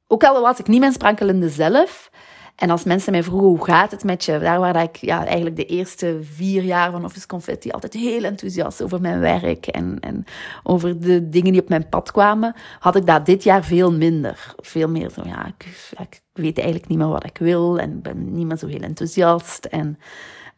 ook 0.08 0.24
al 0.24 0.42
was 0.42 0.60
ik 0.60 0.68
niet 0.68 0.80
mijn 0.80 0.94
sprankelende 0.94 1.50
zelf, 1.50 2.10
en 2.58 2.70
als 2.70 2.84
mensen 2.84 3.12
mij 3.12 3.24
vroegen, 3.24 3.48
hoe 3.48 3.66
gaat 3.66 3.92
het 3.92 4.04
met 4.04 4.26
je? 4.26 4.40
Daar 4.40 4.60
waar 4.60 4.82
ik 4.82 4.96
ja, 4.96 5.26
eigenlijk 5.26 5.56
de 5.56 5.66
eerste 5.66 6.20
vier 6.22 6.64
jaar 6.64 6.92
van 6.92 7.06
Office 7.06 7.28
Confetti 7.28 7.70
altijd 7.70 7.94
heel 7.94 8.24
enthousiast 8.24 8.82
over 8.82 9.02
mijn 9.02 9.20
werk 9.20 9.68
en, 9.68 10.00
en 10.00 10.24
over 10.64 11.00
de 11.00 11.30
dingen 11.30 11.52
die 11.52 11.62
op 11.62 11.70
mijn 11.70 11.90
pad 11.90 12.12
kwamen, 12.12 12.56
had 12.80 12.96
ik 12.96 13.06
dat 13.06 13.26
dit 13.26 13.44
jaar 13.44 13.64
veel 13.64 13.92
minder. 13.92 14.54
Veel 14.58 14.90
meer 14.90 15.10
zo, 15.10 15.22
ja, 15.26 15.46
ik 15.48 16.22
weet 16.38 16.58
eigenlijk 16.58 16.88
niet 16.90 16.98
meer 16.98 17.08
wat 17.08 17.26
ik 17.26 17.38
wil 17.38 17.80
en 17.80 18.02
ben 18.02 18.34
niet 18.34 18.46
meer 18.46 18.58
zo 18.58 18.68
heel 18.68 18.82
enthousiast. 18.82 19.66
En, 19.66 20.00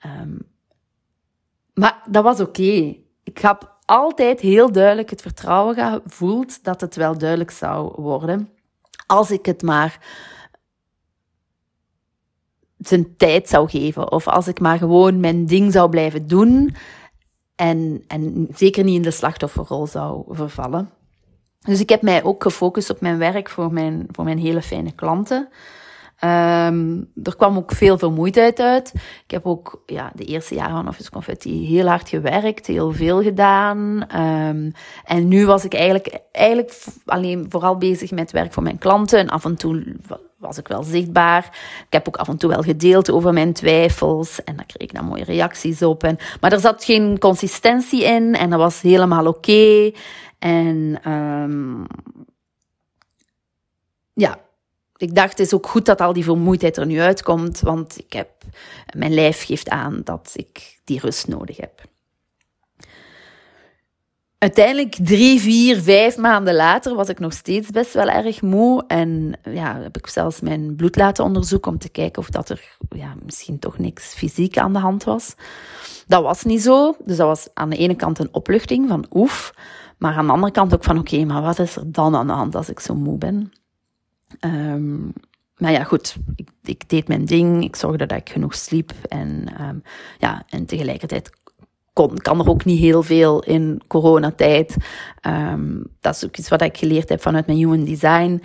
um, 0.05 0.39
maar 1.73 2.03
dat 2.09 2.23
was 2.23 2.39
oké. 2.39 2.95
Ik 3.23 3.37
heb 3.37 3.77
altijd 3.85 4.39
heel 4.39 4.71
duidelijk 4.71 5.09
het 5.09 5.21
vertrouwen 5.21 5.75
gevoeld 5.75 6.63
dat 6.63 6.81
het 6.81 6.95
wel 6.95 7.17
duidelijk 7.17 7.51
zou 7.51 8.01
worden. 8.01 8.49
Als 9.05 9.31
ik 9.31 9.45
het 9.45 9.61
maar 9.61 9.99
zijn 12.79 13.15
tijd 13.15 13.49
zou 13.49 13.69
geven. 13.69 14.11
Of 14.11 14.27
als 14.27 14.47
ik 14.47 14.59
maar 14.59 14.77
gewoon 14.77 15.19
mijn 15.19 15.45
ding 15.45 15.71
zou 15.71 15.89
blijven 15.89 16.27
doen. 16.27 16.75
En, 17.55 18.03
en 18.07 18.47
zeker 18.53 18.83
niet 18.83 18.95
in 18.95 19.01
de 19.01 19.11
slachtofferrol 19.11 19.87
zou 19.87 20.23
vervallen. 20.27 20.89
Dus 21.59 21.79
ik 21.79 21.89
heb 21.89 22.01
mij 22.01 22.23
ook 22.23 22.43
gefocust 22.43 22.89
op 22.89 23.01
mijn 23.01 23.17
werk 23.17 23.49
voor 23.49 23.73
mijn, 23.73 24.07
voor 24.11 24.23
mijn 24.23 24.39
hele 24.39 24.61
fijne 24.61 24.91
klanten. 24.91 25.49
Um, 26.23 27.09
er 27.23 27.35
kwam 27.35 27.57
ook 27.57 27.71
veel 27.71 27.97
vermoeidheid 27.97 28.59
uit. 28.59 28.91
Ik 29.23 29.31
heb 29.31 29.45
ook 29.45 29.81
ja, 29.85 30.11
de 30.15 30.23
eerste 30.23 30.55
jaren 30.55 30.75
van 30.75 30.87
Office 30.87 31.11
Confetti 31.11 31.65
heel 31.65 31.87
hard 31.87 32.09
gewerkt, 32.09 32.67
heel 32.67 32.91
veel 32.91 33.21
gedaan. 33.21 34.07
Um, 34.15 34.71
en 35.03 35.27
nu 35.27 35.45
was 35.45 35.65
ik 35.65 35.73
eigenlijk, 35.73 36.19
eigenlijk 36.31 36.83
alleen 37.05 37.45
vooral 37.49 37.77
bezig 37.77 38.11
met 38.11 38.31
werk 38.31 38.53
voor 38.53 38.63
mijn 38.63 38.77
klanten. 38.77 39.19
En 39.19 39.29
af 39.29 39.45
en 39.45 39.55
toe 39.55 39.95
was 40.37 40.57
ik 40.57 40.67
wel 40.67 40.83
zichtbaar. 40.83 41.43
Ik 41.85 41.93
heb 41.93 42.07
ook 42.07 42.17
af 42.17 42.27
en 42.27 42.37
toe 42.37 42.49
wel 42.49 42.61
gedeeld 42.61 43.11
over 43.11 43.33
mijn 43.33 43.53
twijfels. 43.53 44.43
En 44.43 44.55
daar 44.55 44.65
kreeg 44.65 44.89
ik 44.89 44.95
dan 44.95 45.05
mooie 45.05 45.23
reacties 45.23 45.81
op. 45.81 46.03
En, 46.03 46.17
maar 46.41 46.51
er 46.51 46.59
zat 46.59 46.83
geen 46.83 47.19
consistentie 47.19 48.03
in 48.03 48.35
en 48.35 48.49
dat 48.49 48.59
was 48.59 48.81
helemaal 48.81 49.27
oké. 49.27 49.91
En 50.39 51.11
um, 51.11 51.87
ja, 54.13 54.39
ik 54.97 55.15
dacht, 55.15 55.29
het 55.29 55.39
is 55.39 55.53
ook 55.53 55.67
goed 55.67 55.85
dat 55.85 56.01
al 56.01 56.13
die 56.13 56.23
vermoeidheid 56.23 56.77
er 56.77 56.85
nu 56.85 56.99
uitkomt, 56.99 57.59
want 57.59 57.97
ik 57.97 58.13
heb, 58.13 58.29
mijn 58.95 59.13
lijf 59.13 59.45
geeft 59.45 59.69
aan 59.69 60.01
dat 60.03 60.31
ik 60.33 60.79
die 60.83 60.99
rust 60.99 61.27
nodig 61.27 61.57
heb. 61.57 61.81
Uiteindelijk 64.39 64.95
drie, 65.01 65.39
vier, 65.39 65.81
vijf 65.81 66.17
maanden 66.17 66.55
later 66.55 66.95
was 66.95 67.09
ik 67.09 67.19
nog 67.19 67.33
steeds 67.33 67.69
best 67.69 67.93
wel 67.93 68.07
erg 68.07 68.41
moe. 68.41 68.83
En 68.87 69.39
ja, 69.43 69.81
heb 69.81 69.97
ik 69.97 70.07
zelfs 70.07 70.41
mijn 70.41 70.75
bloed 70.75 70.95
laten 70.95 71.23
onderzoeken 71.23 71.71
om 71.71 71.77
te 71.77 71.89
kijken 71.89 72.21
of 72.21 72.29
dat 72.29 72.49
er 72.49 72.75
ja, 72.89 73.15
misschien 73.25 73.59
toch 73.59 73.77
niks 73.77 74.13
fysiek 74.13 74.57
aan 74.57 74.73
de 74.73 74.79
hand 74.79 75.03
was. 75.03 75.35
Dat 76.07 76.23
was 76.23 76.43
niet 76.43 76.61
zo. 76.61 76.95
Dus 77.05 77.17
dat 77.17 77.27
was 77.27 77.47
aan 77.53 77.69
de 77.69 77.77
ene 77.77 77.95
kant 77.95 78.19
een 78.19 78.33
opluchting 78.33 78.89
van 78.89 79.05
oef. 79.11 79.53
Maar 79.97 80.13
aan 80.13 80.25
de 80.25 80.33
andere 80.33 80.51
kant 80.51 80.73
ook 80.73 80.83
van 80.83 80.99
oké, 80.99 81.25
maar 81.25 81.41
wat 81.41 81.59
is 81.59 81.75
er 81.75 81.91
dan 81.91 82.15
aan 82.15 82.27
de 82.27 82.33
hand 82.33 82.55
als 82.55 82.69
ik 82.69 82.79
zo 82.79 82.95
moe 82.95 83.17
ben? 83.17 83.51
Um, 84.39 85.13
maar 85.59 85.71
ja, 85.71 85.83
goed, 85.83 86.15
ik, 86.35 86.49
ik, 86.63 86.89
deed 86.89 87.07
mijn 87.07 87.25
ding. 87.25 87.63
Ik 87.63 87.75
zorgde 87.75 88.05
dat 88.05 88.17
ik 88.17 88.29
genoeg 88.29 88.55
sliep. 88.55 88.91
En, 89.07 89.61
um, 89.61 89.83
ja, 90.17 90.43
en 90.49 90.65
tegelijkertijd 90.65 91.29
kon, 91.99 92.17
kan 92.17 92.39
er 92.39 92.49
ook 92.49 92.65
niet 92.65 92.79
heel 92.79 93.03
veel 93.03 93.43
in 93.43 93.81
coronatijd. 93.87 94.75
Um, 95.27 95.83
dat 95.99 96.15
is 96.15 96.25
ook 96.25 96.37
iets 96.37 96.49
wat 96.49 96.61
ik 96.61 96.77
geleerd 96.77 97.09
heb 97.09 97.21
vanuit 97.21 97.45
mijn 97.45 97.57
human 97.57 97.83
design. 97.83 98.41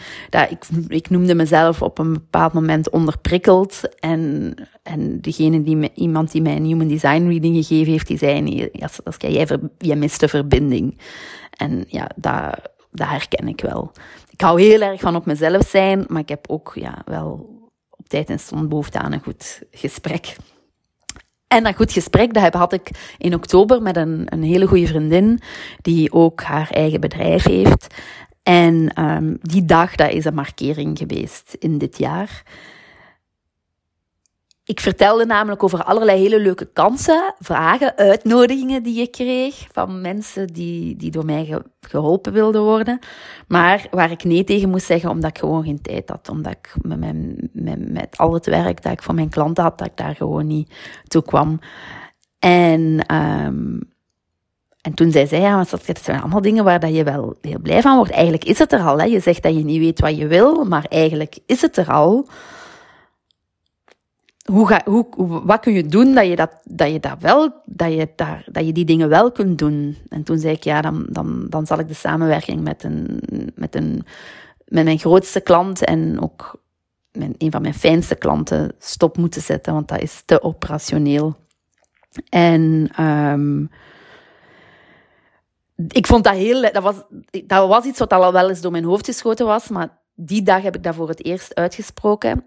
Ik, 0.48 0.64
ik 0.88 1.10
noemde 1.10 1.34
mezelf 1.34 1.82
op 1.82 1.98
een 1.98 2.12
bepaald 2.12 2.52
moment 2.52 2.90
onderprikkeld. 2.90 3.80
En, 3.98 4.54
en 4.82 5.20
degene 5.20 5.62
die 5.62 5.92
iemand 5.94 6.32
die 6.32 6.42
mij 6.42 6.56
een 6.56 6.64
human 6.64 6.88
design 6.88 7.28
reading 7.28 7.56
gegeven 7.56 7.92
heeft, 7.92 8.06
die 8.06 8.18
zei, 8.18 8.40
nee, 8.40 8.70
als, 8.82 9.04
als 9.04 9.16
jij, 9.18 9.46
jij 9.78 9.96
mist 9.96 10.20
de 10.20 10.28
verbinding. 10.28 10.98
En 11.56 11.84
ja, 11.88 12.10
dat, 12.16 12.60
dat 12.90 13.08
herken 13.08 13.48
ik 13.48 13.60
wel 13.60 13.92
ik 14.30 14.40
hou 14.40 14.60
heel 14.60 14.80
erg 14.80 15.00
van 15.00 15.16
op 15.16 15.26
mezelf 15.26 15.66
zijn, 15.66 16.04
maar 16.08 16.20
ik 16.20 16.28
heb 16.28 16.50
ook 16.50 16.72
ja, 16.74 17.02
wel 17.04 17.48
op 17.90 18.08
tijd 18.08 18.30
en 18.30 18.38
stond 18.38 18.68
behoefte 18.68 18.98
aan 18.98 19.12
een 19.12 19.22
goed 19.22 19.62
gesprek. 19.70 20.36
En 21.54 21.62
dat 21.62 21.76
goed 21.76 21.92
gesprek 21.92 22.34
dat 22.34 22.54
had 22.54 22.72
ik 22.72 22.90
in 23.18 23.34
oktober 23.34 23.82
met 23.82 23.96
een, 23.96 24.26
een 24.28 24.42
hele 24.42 24.66
goede 24.66 24.86
vriendin, 24.86 25.40
die 25.82 26.12
ook 26.12 26.42
haar 26.42 26.70
eigen 26.70 27.00
bedrijf 27.00 27.44
heeft. 27.44 27.86
En 28.42 29.04
um, 29.04 29.38
die 29.40 29.64
dag, 29.64 29.94
dat 29.94 30.10
is 30.10 30.24
een 30.24 30.34
markering 30.34 30.98
geweest 30.98 31.56
in 31.58 31.78
dit 31.78 31.98
jaar. 31.98 32.42
Ik 34.66 34.80
vertelde 34.80 35.26
namelijk 35.26 35.62
over 35.62 35.84
allerlei 35.84 36.20
hele 36.20 36.40
leuke 36.40 36.64
kansen, 36.72 37.34
vragen, 37.38 37.96
uitnodigingen 37.96 38.82
die 38.82 39.00
ik 39.00 39.12
kreeg 39.12 39.66
van 39.72 40.00
mensen 40.00 40.46
die, 40.46 40.96
die 40.96 41.10
door 41.10 41.24
mij 41.24 41.62
geholpen 41.80 42.32
wilden 42.32 42.62
worden. 42.62 42.98
Maar 43.48 43.86
waar 43.90 44.10
ik 44.10 44.24
nee 44.24 44.44
tegen 44.44 44.68
moest 44.68 44.86
zeggen 44.86 45.10
omdat 45.10 45.30
ik 45.30 45.38
gewoon 45.38 45.64
geen 45.64 45.80
tijd 45.80 46.08
had. 46.08 46.28
Omdat 46.28 46.52
ik 46.52 46.74
met, 46.82 46.98
mijn, 46.98 47.50
met, 47.52 47.92
met 47.92 48.16
al 48.16 48.34
het 48.34 48.46
werk 48.46 48.82
dat 48.82 48.92
ik 48.92 49.02
voor 49.02 49.14
mijn 49.14 49.28
klanten 49.28 49.64
had, 49.64 49.78
dat 49.78 49.86
ik 49.86 49.96
daar 49.96 50.14
gewoon 50.14 50.46
niet 50.46 50.74
toe 51.08 51.22
kwam. 51.22 51.58
En, 52.38 53.14
um, 53.14 53.92
en 54.80 54.94
toen 54.94 55.10
zei 55.10 55.26
zij, 55.26 55.40
ja, 55.40 55.56
maar 55.56 55.68
dat 55.70 56.02
zijn 56.02 56.20
allemaal 56.20 56.40
dingen 56.40 56.64
waar 56.64 56.80
dat 56.80 56.94
je 56.94 57.04
wel 57.04 57.36
heel 57.40 57.60
blij 57.60 57.82
van 57.82 57.96
wordt. 57.96 58.12
Eigenlijk 58.12 58.44
is 58.44 58.58
het 58.58 58.72
er 58.72 58.80
al. 58.80 58.98
Hè. 58.98 59.04
Je 59.04 59.20
zegt 59.20 59.42
dat 59.42 59.56
je 59.56 59.64
niet 59.64 59.80
weet 59.80 60.00
wat 60.00 60.16
je 60.16 60.26
wil, 60.26 60.64
maar 60.64 60.84
eigenlijk 60.88 61.38
is 61.46 61.60
het 61.60 61.76
er 61.76 61.90
al 61.90 62.28
hoe 64.44 64.66
ga, 64.66 64.80
hoe, 64.84 65.06
wat 65.44 65.60
kun 65.60 65.72
je 65.72 65.86
doen 65.86 66.14
dat 66.14 66.26
je 66.26 66.36
dat, 66.36 66.60
dat 66.64 66.90
je 66.90 67.00
dat 67.00 67.16
wel, 67.20 67.62
dat 67.64 67.92
je 67.92 68.08
daar, 68.16 68.44
dat 68.50 68.66
je 68.66 68.72
die 68.72 68.84
dingen 68.84 69.08
wel 69.08 69.32
kunt 69.32 69.58
doen? 69.58 69.96
En 70.08 70.22
toen 70.22 70.38
zei 70.38 70.54
ik, 70.54 70.64
ja, 70.64 70.80
dan, 70.80 71.06
dan, 71.10 71.46
dan 71.48 71.66
zal 71.66 71.78
ik 71.78 71.88
de 71.88 71.94
samenwerking 71.94 72.60
met 72.60 72.84
een, 72.84 73.20
met 73.54 73.74
een, 73.74 74.06
met 74.64 74.84
mijn 74.84 74.98
grootste 74.98 75.40
klant 75.40 75.84
en 75.84 76.20
ook 76.20 76.62
mijn, 77.12 77.34
een 77.38 77.50
van 77.50 77.62
mijn 77.62 77.74
fijnste 77.74 78.14
klanten 78.14 78.72
stop 78.78 79.16
moeten 79.16 79.42
zetten, 79.42 79.72
want 79.72 79.88
dat 79.88 80.02
is 80.02 80.22
te 80.24 80.42
operationeel. 80.42 81.36
En, 82.28 82.90
um, 83.04 83.70
ik 85.88 86.06
vond 86.06 86.24
dat 86.24 86.34
heel, 86.34 86.62
dat 86.62 86.82
was, 86.82 86.96
dat 87.44 87.68
was 87.68 87.84
iets 87.84 87.98
wat 87.98 88.12
al 88.12 88.32
wel 88.32 88.48
eens 88.48 88.60
door 88.60 88.70
mijn 88.70 88.84
hoofd 88.84 89.06
geschoten 89.06 89.46
was, 89.46 89.68
maar 89.68 89.98
die 90.14 90.42
dag 90.42 90.62
heb 90.62 90.76
ik 90.76 90.82
dat 90.82 90.94
voor 90.94 91.08
het 91.08 91.24
eerst 91.24 91.54
uitgesproken. 91.54 92.44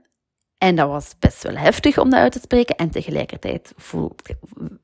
En 0.58 0.76
dat 0.76 0.90
was 0.90 1.16
best 1.20 1.44
wel 1.44 1.56
heftig 1.56 1.98
om 1.98 2.10
dat 2.10 2.20
uit 2.20 2.32
te 2.32 2.40
spreken. 2.40 2.76
En 2.76 2.90
tegelijkertijd 2.90 3.74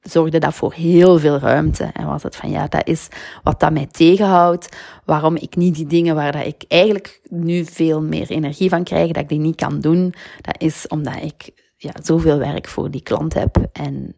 zorgde 0.01 0.39
dat 0.39 0.53
voor 0.53 0.73
heel 0.73 1.19
veel 1.19 1.37
ruimte. 1.37 1.89
En 1.93 2.05
was 2.05 2.23
het 2.23 2.35
van 2.35 2.49
ja, 2.49 2.67
dat 2.67 2.87
is 2.87 3.07
wat 3.43 3.59
dat 3.59 3.71
mij 3.71 3.87
tegenhoudt. 3.87 4.77
Waarom 5.05 5.35
ik 5.35 5.55
niet 5.55 5.75
die 5.75 5.87
dingen 5.87 6.15
waar 6.15 6.31
dat 6.31 6.45
ik 6.45 6.63
eigenlijk 6.67 7.21
nu 7.29 7.65
veel 7.65 8.01
meer 8.01 8.29
energie 8.29 8.69
van 8.69 8.83
krijg, 8.83 9.11
dat 9.11 9.23
ik 9.23 9.29
die 9.29 9.39
niet 9.39 9.55
kan 9.55 9.79
doen. 9.79 10.13
Dat 10.41 10.61
is 10.61 10.87
omdat 10.87 11.21
ik 11.21 11.49
ja, 11.77 11.91
zoveel 12.03 12.37
werk 12.37 12.67
voor 12.67 12.91
die 12.91 13.03
klant 13.03 13.33
heb. 13.33 13.57
En 13.71 14.15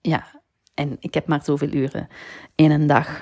ja, 0.00 0.26
en 0.74 0.96
ik 1.00 1.14
heb 1.14 1.26
maar 1.26 1.44
zoveel 1.44 1.72
uren 1.72 2.08
in 2.54 2.70
een 2.70 2.86
dag. 2.86 3.20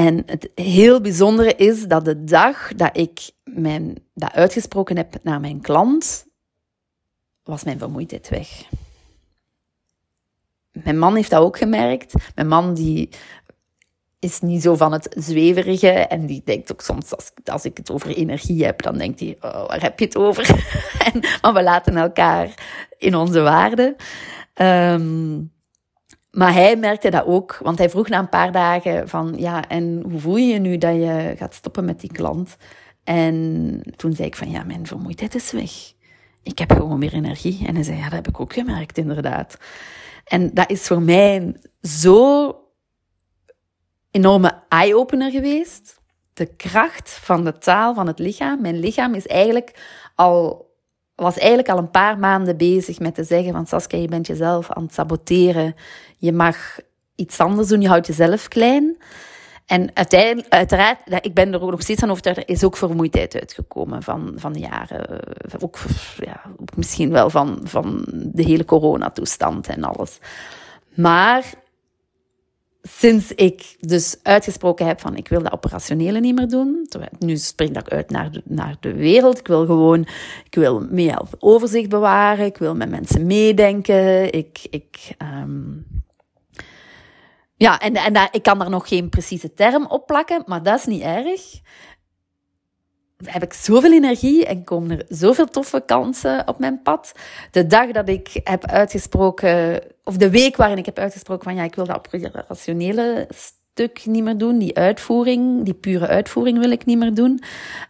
En 0.00 0.22
het 0.26 0.50
heel 0.54 1.00
bijzondere 1.00 1.54
is 1.54 1.86
dat 1.86 2.04
de 2.04 2.24
dag 2.24 2.74
dat 2.74 2.96
ik 2.96 3.30
mijn, 3.44 3.96
dat 4.14 4.32
uitgesproken 4.32 4.96
heb 4.96 5.14
naar 5.22 5.40
mijn 5.40 5.60
klant, 5.60 6.26
was 7.44 7.64
mijn 7.64 7.78
vermoeidheid 7.78 8.28
weg. 8.28 8.68
Mijn 10.72 10.98
man 10.98 11.14
heeft 11.14 11.30
dat 11.30 11.42
ook 11.42 11.58
gemerkt. 11.58 12.14
Mijn 12.34 12.48
man 12.48 12.74
die 12.74 13.08
is 14.18 14.40
niet 14.40 14.62
zo 14.62 14.76
van 14.76 14.92
het 14.92 15.16
zweverige 15.18 15.88
en 15.88 16.26
die 16.26 16.42
denkt 16.44 16.72
ook 16.72 16.80
soms 16.80 17.14
als, 17.14 17.32
als 17.44 17.64
ik 17.64 17.76
het 17.76 17.90
over 17.90 18.16
energie 18.16 18.64
heb, 18.64 18.82
dan 18.82 18.98
denkt 18.98 19.20
hij, 19.20 19.36
oh, 19.40 19.68
waar 19.68 19.82
heb 19.82 19.98
je 19.98 20.04
het 20.04 20.16
over? 20.16 20.48
maar 21.42 21.52
we 21.52 21.62
laten 21.62 21.96
elkaar 21.96 22.54
in 22.98 23.14
onze 23.14 23.40
waarden. 23.40 23.96
Um, 24.54 25.52
maar 26.30 26.52
hij 26.52 26.76
merkte 26.76 27.10
dat 27.10 27.26
ook, 27.26 27.58
want 27.62 27.78
hij 27.78 27.90
vroeg 27.90 28.08
na 28.08 28.18
een 28.18 28.28
paar 28.28 28.52
dagen 28.52 29.08
van, 29.08 29.34
ja, 29.36 29.68
en 29.68 30.02
hoe 30.10 30.20
voel 30.20 30.36
je 30.36 30.46
je 30.52 30.58
nu 30.58 30.78
dat 30.78 30.94
je 30.94 31.34
gaat 31.36 31.54
stoppen 31.54 31.84
met 31.84 32.00
die 32.00 32.12
klant? 32.12 32.56
En 33.04 33.80
toen 33.96 34.12
zei 34.12 34.28
ik 34.28 34.36
van, 34.36 34.50
ja, 34.50 34.64
mijn 34.64 34.86
vermoeidheid 34.86 35.34
is 35.34 35.52
weg. 35.52 35.72
Ik 36.42 36.58
heb 36.58 36.72
gewoon 36.72 36.98
meer 36.98 37.12
energie. 37.12 37.66
En 37.66 37.74
hij 37.74 37.84
zei, 37.84 37.96
ja, 37.96 38.04
dat 38.04 38.12
heb 38.12 38.28
ik 38.28 38.40
ook 38.40 38.52
gemerkt, 38.52 38.98
inderdaad. 38.98 39.58
En 40.24 40.54
dat 40.54 40.70
is 40.70 40.86
voor 40.86 41.02
mij 41.02 41.56
zo 41.82 42.54
enorme 44.10 44.62
eye-opener 44.68 45.30
geweest. 45.30 46.00
De 46.32 46.46
kracht 46.56 47.10
van 47.10 47.44
de 47.44 47.58
taal 47.58 47.94
van 47.94 48.06
het 48.06 48.18
lichaam. 48.18 48.60
Mijn 48.60 48.78
lichaam 48.78 49.14
is 49.14 49.26
eigenlijk 49.26 50.00
al 50.14 50.69
was 51.20 51.38
eigenlijk 51.38 51.68
al 51.68 51.78
een 51.78 51.90
paar 51.90 52.18
maanden 52.18 52.56
bezig 52.56 52.98
met 52.98 53.14
te 53.14 53.24
zeggen 53.24 53.52
van 53.52 53.66
Saskia, 53.66 53.98
je 53.98 54.08
bent 54.08 54.26
jezelf 54.26 54.70
aan 54.70 54.82
het 54.82 54.94
saboteren. 54.94 55.74
Je 56.16 56.32
mag 56.32 56.78
iets 57.14 57.40
anders 57.40 57.68
doen, 57.68 57.80
je 57.80 57.88
houdt 57.88 58.06
jezelf 58.06 58.48
klein. 58.48 58.96
En 59.66 59.90
uiteindelijk, 59.94 60.48
uiteraard, 60.48 60.98
ik 61.20 61.34
ben 61.34 61.52
er 61.52 61.62
ook 61.62 61.70
nog 61.70 61.82
steeds 61.82 62.02
aan 62.02 62.10
overtuigd, 62.10 62.38
er 62.38 62.48
is 62.48 62.64
ook 62.64 62.76
vermoeidheid 62.76 63.34
uitgekomen 63.34 64.02
van, 64.02 64.32
van 64.36 64.52
de 64.52 64.58
jaren. 64.58 65.20
Ook, 65.60 65.78
ja, 66.16 66.40
ook 66.60 66.76
misschien 66.76 67.10
wel 67.10 67.30
van, 67.30 67.60
van 67.62 68.04
de 68.12 68.42
hele 68.42 68.64
coronatoestand 68.64 69.68
en 69.68 69.84
alles. 69.84 70.18
Maar 70.94 71.44
sinds 72.82 73.32
ik 73.32 73.76
dus 73.80 74.16
uitgesproken 74.22 74.86
heb 74.86 75.00
van 75.00 75.16
ik 75.16 75.28
wil 75.28 75.42
dat 75.42 75.52
operationele 75.52 76.20
niet 76.20 76.34
meer 76.34 76.48
doen, 76.48 76.88
nu 77.18 77.36
spring 77.36 77.78
ik 77.78 77.88
uit 77.88 78.10
naar 78.10 78.30
de, 78.30 78.42
naar 78.44 78.76
de 78.80 78.94
wereld. 78.94 79.38
Ik 79.38 79.46
wil 79.46 79.66
gewoon, 79.66 80.06
ik 80.44 80.54
wil 80.54 80.86
meer 80.90 81.20
overzicht 81.38 81.88
bewaren. 81.88 82.44
Ik 82.44 82.56
wil 82.56 82.74
met 82.74 82.90
mensen 82.90 83.26
meedenken. 83.26 84.32
Ik, 84.32 84.66
ik, 84.70 85.14
um, 85.42 85.86
ja, 87.56 87.78
en, 87.78 87.94
en 87.94 88.12
daar, 88.12 88.28
ik 88.30 88.42
kan 88.42 88.58
daar 88.58 88.70
nog 88.70 88.88
geen 88.88 89.08
precieze 89.08 89.54
term 89.54 89.86
op 89.86 90.06
plakken, 90.06 90.42
maar 90.46 90.62
dat 90.62 90.78
is 90.78 90.84
niet 90.84 91.02
erg 91.02 91.60
heb 93.24 93.42
ik 93.42 93.52
zoveel 93.52 93.92
energie 93.92 94.46
en 94.46 94.64
komen 94.64 94.90
er 94.90 95.04
zoveel 95.08 95.46
toffe 95.46 95.82
kansen 95.86 96.48
op 96.48 96.58
mijn 96.58 96.82
pad. 96.82 97.12
De 97.50 97.66
dag 97.66 97.90
dat 97.90 98.08
ik 98.08 98.40
heb 98.44 98.66
uitgesproken, 98.66 99.82
of 100.04 100.16
de 100.16 100.30
week 100.30 100.56
waarin 100.56 100.78
ik 100.78 100.86
heb 100.86 100.98
uitgesproken 100.98 101.44
van 101.44 101.54
ja, 101.54 101.62
ik 101.62 101.74
wil 101.74 101.86
dat 101.86 101.96
operationele 101.96 103.28
stuk 103.74 104.06
niet 104.06 104.22
meer 104.22 104.38
doen, 104.38 104.58
die 104.58 104.76
uitvoering, 104.76 105.64
die 105.64 105.74
pure 105.74 106.06
uitvoering 106.06 106.58
wil 106.58 106.70
ik 106.70 106.84
niet 106.84 106.98
meer 106.98 107.14
doen. 107.14 107.42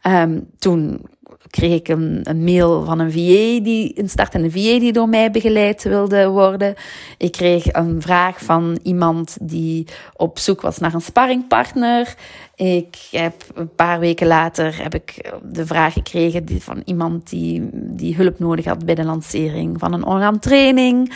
Um, 0.07 0.49
toen 0.59 1.07
kreeg 1.51 1.73
ik 1.73 1.88
een, 1.88 2.21
een, 2.23 2.45
mail 2.45 2.85
van 2.85 2.99
een 2.99 3.12
VA, 3.12 3.64
die, 3.64 3.99
een 3.99 4.09
startende 4.09 4.51
VA 4.51 4.79
die 4.79 4.93
door 4.93 5.09
mij 5.09 5.31
begeleid 5.31 5.83
wilde 5.83 6.29
worden. 6.29 6.75
Ik 7.19 7.33
kreeg 7.33 7.73
een 7.73 8.03
vraag 8.03 8.45
van 8.45 8.79
iemand 8.83 9.37
die 9.40 9.87
op 10.16 10.38
zoek 10.38 10.61
was 10.61 10.79
naar 10.79 10.95
een 10.95 11.01
sparringpartner. 11.01 12.14
Ik 12.61 13.09
heb 13.11 13.35
een 13.55 13.75
paar 13.75 14.01
weken 14.01 14.27
later 14.27 14.83
heb 14.83 14.94
ik 14.94 15.33
de 15.42 15.66
vraag 15.66 15.92
gekregen 15.92 16.61
van 16.61 16.83
iemand 16.85 17.31
die, 17.31 17.68
die 17.73 18.14
hulp 18.14 18.38
nodig 18.38 18.64
had 18.64 18.85
bij 18.85 18.94
de 18.94 19.05
lancering 19.05 19.79
van 19.79 19.92
een 19.92 20.05
online 20.05 20.38
training. 20.38 21.12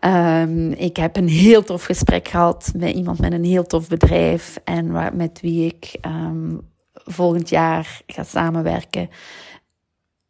Um, 0.00 0.72
ik 0.72 0.96
heb 0.96 1.16
een 1.16 1.28
heel 1.28 1.62
tof 1.62 1.84
gesprek 1.84 2.28
gehad 2.28 2.72
met 2.76 2.94
iemand 2.94 3.18
met 3.18 3.32
een 3.32 3.44
heel 3.44 3.66
tof 3.66 3.88
bedrijf 3.88 4.56
en 4.64 5.16
met 5.16 5.40
wie 5.40 5.66
ik 5.66 5.98
um, 6.06 6.60
volgend 6.92 7.48
jaar 7.48 8.00
ga 8.06 8.22
samenwerken. 8.22 9.10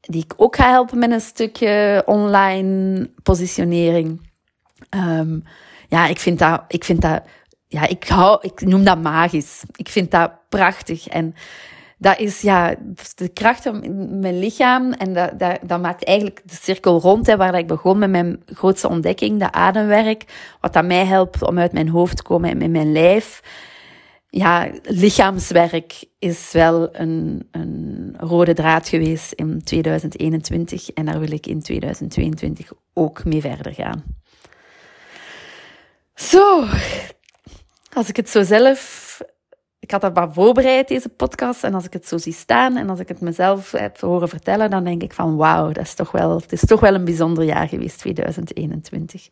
Die 0.00 0.24
ik 0.24 0.34
ook 0.36 0.56
ga 0.56 0.70
helpen 0.70 0.98
met 0.98 1.10
een 1.10 1.20
stukje 1.20 2.02
online 2.06 3.10
positionering. 3.22 4.30
Um, 4.90 5.44
ja, 5.88 6.06
ik 6.06 6.18
vind 6.18 6.38
dat, 6.38 6.64
ik 6.68 6.84
vind 6.84 7.00
dat, 7.00 7.22
ja, 7.74 7.86
ik 7.88 8.04
hou, 8.08 8.38
ik 8.42 8.60
noem 8.60 8.84
dat 8.84 9.02
magisch. 9.02 9.62
Ik 9.76 9.88
vind 9.88 10.10
dat 10.10 10.32
prachtig. 10.48 11.08
En 11.08 11.34
dat 11.98 12.18
is 12.18 12.40
ja, 12.40 12.74
de 13.14 13.28
kracht 13.28 13.62
van 13.62 13.80
mijn 14.20 14.38
lichaam. 14.38 14.92
En 14.92 15.14
dat, 15.14 15.38
dat, 15.38 15.58
dat 15.62 15.80
maakt 15.80 16.04
eigenlijk 16.04 16.40
de 16.44 16.54
cirkel 16.60 17.00
rond, 17.00 17.26
hè, 17.26 17.36
waar 17.36 17.58
ik 17.58 17.66
begon 17.66 17.98
met 17.98 18.10
mijn 18.10 18.42
grootste 18.46 18.88
ontdekking, 18.88 19.40
dat 19.40 19.52
ademwerk. 19.52 20.24
Wat 20.60 20.72
dat 20.72 20.84
mij 20.84 21.04
helpt 21.04 21.42
om 21.42 21.58
uit 21.58 21.72
mijn 21.72 21.88
hoofd 21.88 22.16
te 22.16 22.22
komen 22.22 22.50
en 22.50 22.58
met 22.58 22.70
mijn 22.70 22.92
lijf. 22.92 23.42
Ja, 24.28 24.70
lichaamswerk 24.82 26.04
is 26.18 26.52
wel 26.52 26.88
een, 26.96 27.48
een 27.50 28.14
rode 28.18 28.54
draad 28.54 28.88
geweest 28.88 29.32
in 29.32 29.62
2021. 29.64 30.90
En 30.90 31.04
daar 31.04 31.20
wil 31.20 31.32
ik 31.32 31.46
in 31.46 31.62
2022 31.62 32.72
ook 32.92 33.24
mee 33.24 33.40
verder 33.40 33.74
gaan. 33.74 34.04
Zo, 36.14 36.64
als 37.94 38.08
ik 38.08 38.16
het 38.16 38.28
zo 38.28 38.42
zelf 38.42 39.02
ik 39.84 39.90
had 39.90 40.00
dat 40.00 40.14
maar 40.14 40.32
voorbereid, 40.32 40.88
deze 40.88 41.08
podcast. 41.08 41.64
En 41.64 41.74
als 41.74 41.84
ik 41.84 41.92
het 41.92 42.06
zo 42.06 42.18
zie 42.18 42.32
staan 42.32 42.76
en 42.76 42.90
als 42.90 42.98
ik 42.98 43.08
het 43.08 43.20
mezelf 43.20 43.72
heb 43.72 44.00
horen 44.00 44.28
vertellen, 44.28 44.70
dan 44.70 44.84
denk 44.84 45.02
ik 45.02 45.12
van 45.12 45.36
wauw, 45.36 45.72
dat 45.72 45.84
is 45.84 45.94
toch 45.94 46.10
wel, 46.10 46.40
het 46.40 46.52
is 46.52 46.64
toch 46.64 46.80
wel 46.80 46.94
een 46.94 47.04
bijzonder 47.04 47.44
jaar 47.44 47.68
geweest, 47.68 47.98
2021. 47.98 49.28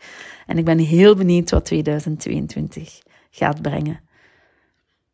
En 0.46 0.58
ik 0.58 0.64
ben 0.64 0.78
heel 0.78 1.14
benieuwd 1.14 1.50
wat 1.50 1.64
2022 1.64 3.00
gaat 3.30 3.62
brengen. 3.62 4.00